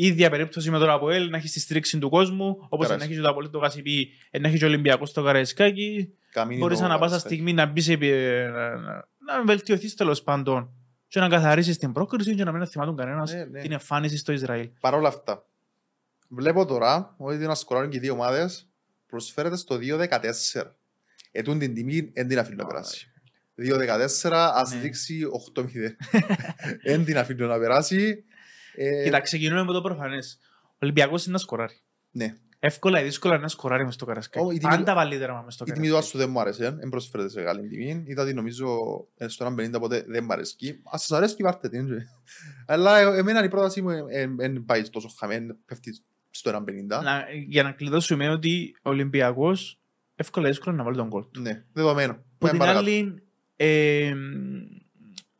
[0.06, 3.04] ίδια περίπτωση με τον Αποέλ, να έχεις τη στήριξη του κόσμου, όπως να Καραϊσκάκι.
[3.04, 4.10] έχει και το Αποέλ το Κασιπί,
[4.42, 6.14] να έχει και ο Ολυμπιακός στο Καραϊσκάκι.
[6.32, 7.34] Καμίνι Μπορείς το ανά πάσα Καραϊσκάκι.
[7.36, 8.12] στιγμή να μπεις, επί-
[8.52, 8.94] να, να,
[9.26, 10.70] να βελτιωθείς τέλος πάντων
[11.08, 13.62] και να καθαρίσεις την πρόκριση και να μην θυμάτουν κανένας Ναι, ναι.
[13.62, 14.70] την εμφάνιση στο Ισραήλ.
[14.80, 15.46] Παρ' όλα αυτά,
[16.30, 18.70] βλέπω τώρα ότι να σκοράρουν και οι δύο ομάδες
[19.08, 20.76] προσφέρεται στο 2-14.
[21.32, 23.12] Ετούν την τιμή, εν την αφήνω να περάσει.
[23.56, 24.80] 2-14, ας Ναι.
[24.80, 25.20] δείξει
[25.56, 25.96] 8-0.
[26.94, 28.24] Εν την αφήνω να περάσει.
[28.80, 30.38] Ε, Κοίτα, ξεκινούμε με το προφανές.
[30.64, 31.76] Ο Ολυμπιακός είναι να σκοράρει.
[32.12, 32.34] Ναι.
[32.60, 34.46] Εύκολα ή δύσκολα να σκοράρει μες στο Ω, Καραϊσκάκι.
[34.56, 36.18] η τιμή- Πάντα βάλει δράμα μες στο Η τιμή του Καραϊσκάκι.
[36.18, 38.04] Άσου δεν μου άρεσε, δεν προσφέρεται σε καλή τιμή.
[38.08, 38.68] Είδα ότι νομίζω
[39.18, 40.56] ε, στο 1.50 ποτέ δεν μου αρέσει.
[40.92, 41.88] Ας σας αρέσει βάρτε την.
[41.88, 41.98] ρε.
[42.66, 43.90] Αλλά ε, εμένα η πρόταση μου
[44.38, 45.98] δεν πάει τόσο χαμένη, πέφτει
[46.30, 46.64] στο 1.50.
[47.04, 49.80] Να- Για να κλειδώσουμε ότι ο Ολυμπιακός
[50.16, 51.24] εύκολα ή δύσκολα να βάλει τον κόλ.
[51.32, 51.42] του.
[51.42, 52.12] Ναι, δεδομένο.
[52.12, 52.86] Από Πάμε την παρακάτω.
[52.86, 53.24] άλλη,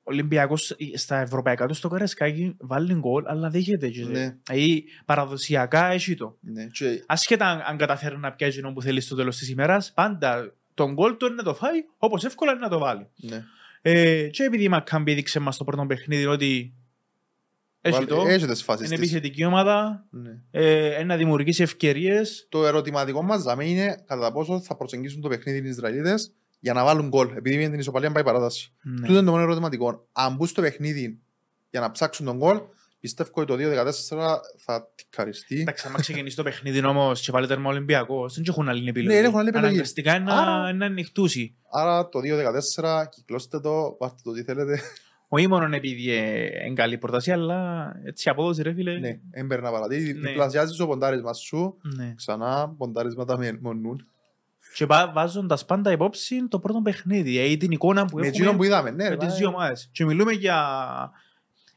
[0.08, 3.90] ε, ο Ολυμπιακός στα ευρωπαϊκά του στο Καραϊσκάκι βάλει γκολ, αλλά δέχεται.
[3.90, 4.36] και- Ναι.
[4.44, 6.38] Δηλαδή παραδοσιακά έχει το.
[6.42, 9.92] Ναι, και Ασχέτα αν, αν καταφέρει να πιάσει εκείνο που θέλει στο τέλος της ημέρας,
[9.94, 13.08] πάντα τον γκολ του είναι να το φάει, όπως εύκολα είναι να το βάλει.
[13.16, 13.44] ναι.
[13.82, 16.74] Ε, και επειδή η Μακάμπη έδειξε μας στο πρώτο παιχνίδι ότι
[17.82, 19.04] έχει Βάλε- το, Έχει τις φάσεις είναι της.
[19.14, 20.38] επιθετική ομάδα, Ναι.
[20.52, 22.46] ε, να δημιουργήσει ευκαιρίες.
[22.50, 26.84] Το ερωτηματικό μας δάμε είναι κατά πόσο θα προσεγγίσουν το παιχνίδι οι Ισραηλίδες για να
[26.84, 27.30] βάλουν γκολ.
[27.36, 28.74] Επειδή με την ισοπαλία πάει παράταση.
[28.84, 28.96] Ναι.
[28.96, 30.08] Τούτο είναι το μόνο ερωτηματικό.
[30.12, 31.20] Αν μπουν στο παιχνίδι
[31.70, 32.60] για να ψάξουν τον γκολ,
[33.00, 33.82] πιστεύω ότι το
[34.18, 35.60] 2-14 θα τικαριστεί.
[35.62, 39.08] Εντάξει, άμα ξεκινήσει το παιχνίδι όμως και βάλει τέρμα Ολυμπιακός, δεν έχουν άλλη επιλογή.
[39.16, 39.70] Ναι, δεν έχουν άλλη επιλογή.
[39.74, 41.56] Αναγκαστικά είναι Άρα- να- να ανοιχτούσει.
[41.72, 44.80] Άρα το 2-14 κυκλώστε το, πάρτε το τι θέλετε.
[45.30, 49.00] Όχι μόνο επειδή ε, είναι καλή πρόταση, αλλά έτσι η απόδοση ρε φίλε.
[49.00, 50.14] ναι, έμπαιρ να παρατήσει.
[50.14, 50.30] Ναι.
[50.30, 51.78] Διπλασιάζεις το ποντάρισμα σου.
[51.96, 52.14] Ναι.
[52.16, 54.08] Ξανά ποντάρισματα με μονούν.
[54.78, 58.28] Και πα- βάζοντας πάντα υπόψη το πρώτο παιχνίδι, ε, ή την εικόνα που Με έχουμε
[58.38, 58.90] εκείνον που είδαμε.
[58.92, 59.90] Ναι, με ρε, τις μα, δύο ομάδες.
[59.92, 60.58] Και μιλούμε για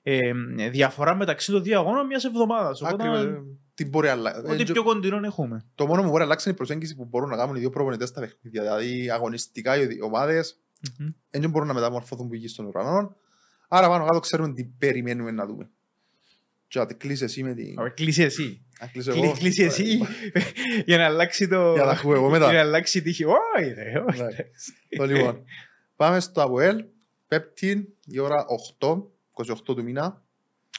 [0.02, 0.30] ε,
[0.70, 2.82] διαφορά μεταξύ των δύο αγώνων μιας εβδομάδας.
[2.82, 3.42] Οπότε, Ακριβώς.
[3.74, 4.52] Τι μπορεί να αλλάξει.
[4.52, 5.64] ό,τι πιο κοντινό έχουμε.
[5.74, 7.70] Το μόνο που μπορεί να αλλάξει είναι η προσέγγιση που μπορούν να κάνουν οι δύο
[7.70, 8.62] προπονητές στα παιχνίδια.
[8.62, 10.58] Δηλαδή αγωνιστικά οι δύο ομάδες
[10.98, 11.08] Μμμ.
[11.30, 13.16] δεν μπορούν να μεταμορφωθούν που εκεί στον ουρανό.
[13.68, 15.70] Άρα πάνω κάτω ξέρουμε τι περιμένουμε να δούμε.
[16.68, 17.78] Και να κλείσεις εσύ με την...
[17.78, 18.64] Ωραία, Κλείσεις εσύ.
[18.80, 19.32] Να κλείσω Κλει- εγώ.
[19.32, 20.00] Κλείσει εσύ
[20.86, 21.72] για να αλλάξει το...
[21.72, 22.44] Για να ακούω εγώ μετά.
[22.44, 23.24] Για να αλλάξει η τύχη.
[23.24, 24.22] Όχι ρε, όχι.
[24.22, 24.28] Ναι.
[24.96, 25.44] Το λοιπόν.
[25.96, 26.84] Πάμε στο ΑΠΟΕΛ.
[27.28, 28.44] Πέπτη η ώρα
[28.78, 28.88] 8,
[29.46, 30.22] 28 του μήνα.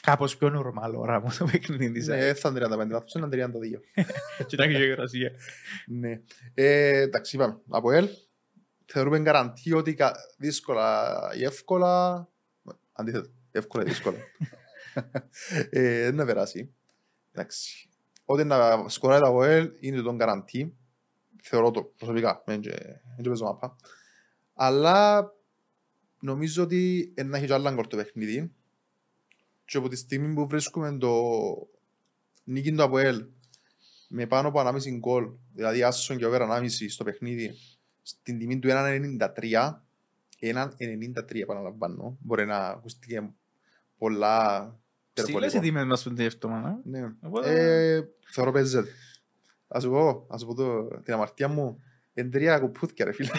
[0.01, 2.07] Κάπως πιο νορμάλ ώρα μου το παιχνίδι της.
[2.07, 2.37] Ναι, ΑΕΚ.
[2.39, 3.49] θα είναι 35 λάθος, είναι 32.
[4.47, 5.31] Κοιτάξτε και η γερασία.
[5.87, 6.21] Ναι.
[6.53, 7.57] Ε, εντάξει, είπαμε.
[7.69, 8.07] Από ελ,
[8.85, 12.27] θεωρούμε καραντή ότι κα- δύσκολα ή εύκολα.
[12.91, 14.17] Αντίθετα, εύκολα ή δύσκολα.
[15.69, 16.73] ε, δεν να περάσει.
[17.31, 17.89] Εντάξει.
[18.31, 20.75] Ό,τι να σκοράει το από ελ είναι τον καραντή.
[21.43, 22.43] Θεωρώ το προσωπικά.
[22.45, 23.75] Δεν και- δεν και παίζω μάπα.
[24.53, 25.31] Αλλά
[26.19, 28.53] νομίζω ότι να έχει και άλλα γκολ το παιχνίδι.
[29.65, 31.11] Και από τη στιγμή που βρίσκουμε το
[32.43, 33.25] νίκη του ΑΠΟΕΛ
[34.09, 37.51] με πάνω από 1,5 γκολ, δηλαδή άσον και over 1,5 στο παιχνίδι,
[38.01, 39.85] στην τιμή του 1,93,
[40.39, 43.33] 1,93 επαναλαμβάνω, μπορεί να ακουστεί
[43.97, 44.75] πολλά
[45.13, 45.59] Στείλες οι υπερβολικό.
[45.61, 46.79] τιμές μας πέντε εβδομάδα.
[46.83, 46.99] Ναι.
[47.21, 47.49] Οπότε-
[47.95, 48.89] Ε, θεωρώ παίζεται.
[49.67, 51.79] Ας σου πω, ας σου πω το, την αμαρτία μου,
[52.13, 53.29] εν τρία κουπούθηκια ρε φίλε.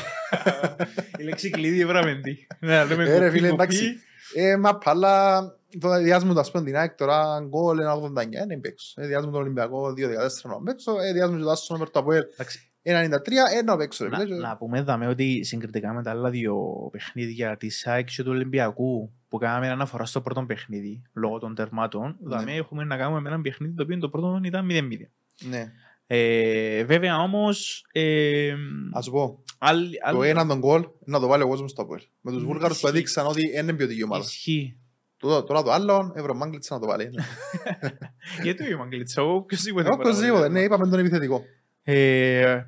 [1.18, 2.46] Η λέξη κλειδί ευραμεντή.
[2.60, 3.62] Ναι, λέμε Ε, ρε κουπί, φίλε, κουπί.
[3.62, 3.98] εντάξει.
[4.34, 5.42] Ε, μα πάλα,
[5.80, 9.02] το διάσμου τα σπέντιν ΑΕΚ τώρα, γκολ 1,89, δεν παίξω.
[9.02, 12.22] Ε, διάσμου τον Ολυμπιακό 2,14 να παίξω, ε, διάσμου και το Άσον over το ΑΠΟΕΛ
[12.32, 14.36] Εντάξει, 1,93, ε, να παίξω ρε Να, φίλε.
[14.36, 19.12] να πούμε δαμε ότι συγκριτικά με τα άλλα δύο παιχνίδια της ΑΕΚ και του Ολυμπιακού
[19.32, 22.52] που κάναμε αναφορά στο πρώτο παιχνίδι λόγω των τερμάτων, δαμε Ναι.
[22.56, 25.10] έχουμε να κάνουμε με ένα παιχνίδι το οποίο το πρώτο ήταν 0-0.
[25.48, 25.72] Ναι,
[26.06, 28.54] Ε, βέβαια όμως ε,
[28.92, 31.82] ας σου πω, άλλοι- το άλλοι- ένα τον γκολ να το βάλει ο κόσμος στο
[31.82, 32.00] ΑΠΟΕΛ.
[32.20, 32.96] Με τους Ναι, Βούλγαρους που ισχύει.
[32.98, 34.24] έδειξαν ότι είναι ποιοτική ομάδα.
[34.24, 34.76] ισχύει.
[35.16, 37.08] Το- Τώρα το άλλο, Ευρωμάγκλητσα να το βάλει.
[38.42, 39.88] Γιατί ο Μαγκλίτσα, εγώ οποιοσδήποτε.
[39.88, 41.42] Ε, Οποιοςδήποτε, ναι, είπαμε τον επιθετικό.
[41.82, 42.62] Ε,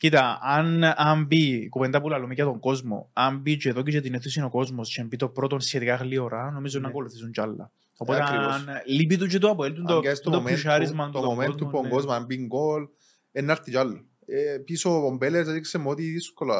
[0.00, 3.90] κοίτα, αν, αν μπει, κουβέντα που λαλούμε για τον κόσμο, αν μπει και εδώ και
[3.90, 6.84] για την αίθουσα ο κόσμος και μπει το πρώτο σχετικά γλύωρα, νομίζω Ναι.
[6.84, 7.70] να ακολουθήσουν κι άλλα.
[7.96, 8.54] Οπότε ακριβώς.
[8.54, 11.20] αν λείπει του και το Αποέλ, το, Αν και στο το moment πουσάρισμα του- του
[11.20, 11.88] το τον moment του κόσμο, που ο ναι.
[11.88, 12.82] κόσμος αν μπει γκολ,
[13.32, 14.04] ε, να έρθει κι άλλο.
[14.26, 16.56] Ε, Πίσω ο Μπέλερ έδειξε μου ότι δύσκολα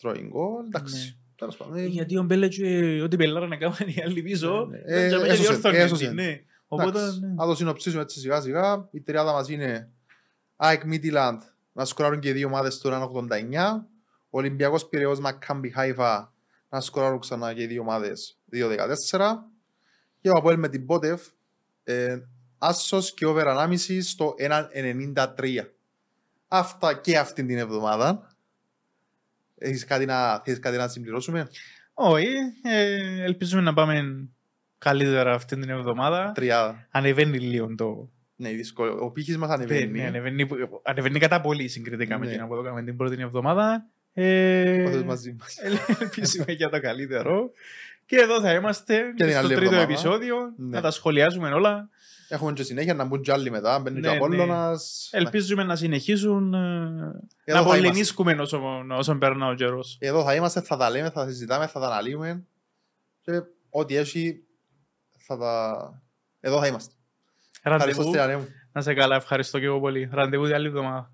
[0.00, 1.18] τρώει γκολ, εντάξει.
[1.36, 1.76] Τέλος πάντων.
[1.76, 4.82] ε, Γιατί ο Μπέλε και ό,τι πελάρα να κάνουν οι άλλοι πίσω, Ναι, ναι.
[4.84, 6.10] δεν Ε, τζάμε και έσωσε, διόρθωνε, έσωσε.
[6.12, 6.40] ναι.
[6.68, 7.20] Οπότε, εντάξει.
[7.20, 7.32] ναι.
[7.34, 8.88] Να το συνοψίσουμε έτσι σιγά σιγά.
[8.90, 9.90] Η τριάδα μας είναι
[10.56, 11.40] ΑΕΚ Μίτιλαντ
[11.72, 13.84] να σκοράρουν και οι δύο ομάδες του 1.89.
[14.30, 16.32] Ολυμπιακός Πειραιώς Μακάμπι Χάιφα
[16.68, 18.78] να σκοράρουν ξανά και οι δύο ομάδες 2.14.
[20.20, 21.26] Και ο Αποέλ με την Πότεφ
[21.84, 22.18] ε,
[22.58, 25.26] άσος και over 1,5 στο 1.93.
[26.48, 28.34] Αυτά και αυτή την εβδομάδα.
[29.58, 31.48] Έχεις κάτι να, θες κάτι να συμπληρώσουμε;
[31.94, 32.28] Όχι,
[32.62, 34.28] ε, ελπίζουμε να πάμε
[34.78, 36.32] καλύτερα αυτή την εβδομάδα.
[36.32, 36.86] Τριάδα.
[36.90, 38.10] Ανεβαίνει λίγο το...
[38.40, 38.98] Ναι, δύσκολο.
[39.00, 40.06] Ο πύχης μας Ναι, ανεβαίνει.
[40.06, 40.46] ανεβαίνει,
[40.82, 42.32] ανεβαίνει κατά πολύ συγκριτικά με Ναι.
[42.32, 43.86] την που το κάναμε την πρώτη εβδομάδα.
[44.12, 45.56] Ε, Πάθες μαζί μας.
[46.00, 47.50] ελπίζουμε για το καλύτερο.
[48.06, 49.92] Και εδώ θα είμαστε Και την στο άλλη τρίτο εβδομάδα.
[49.92, 50.36] επεισόδιο.
[50.56, 50.68] Ναι.
[50.76, 51.88] Να τα σχολιάζουμε όλα.
[52.28, 53.78] Έχουμε και συνέχεια να μπουν κι άλλοι μετά.
[53.78, 55.08] Μπαίνει και Ναι, ο Απόλλωνας.
[55.12, 57.12] Ελπίζουμε να συνεχίσουν ε, να
[57.44, 59.96] Εδώ θα πολεμήσκουμε όσο, όσο περνά ο καιρός.
[60.00, 62.44] Εδώ θα είμαστε, θα τα λέμε, θα τα συζητάμε, θα τα αναλύουμε.
[63.20, 64.42] Και ό,τι έχει
[65.18, 65.74] θα τα...
[66.40, 66.94] Εδώ θα είμαστε.
[67.62, 68.08] Ευχαριστώ Ραντεβού.
[68.08, 68.48] στην Ανέμου.
[68.72, 70.08] Να σε καλά, ευχαριστώ και εγώ πολύ.
[70.12, 71.10] Ραντεβού την άλλη εβδομάδα.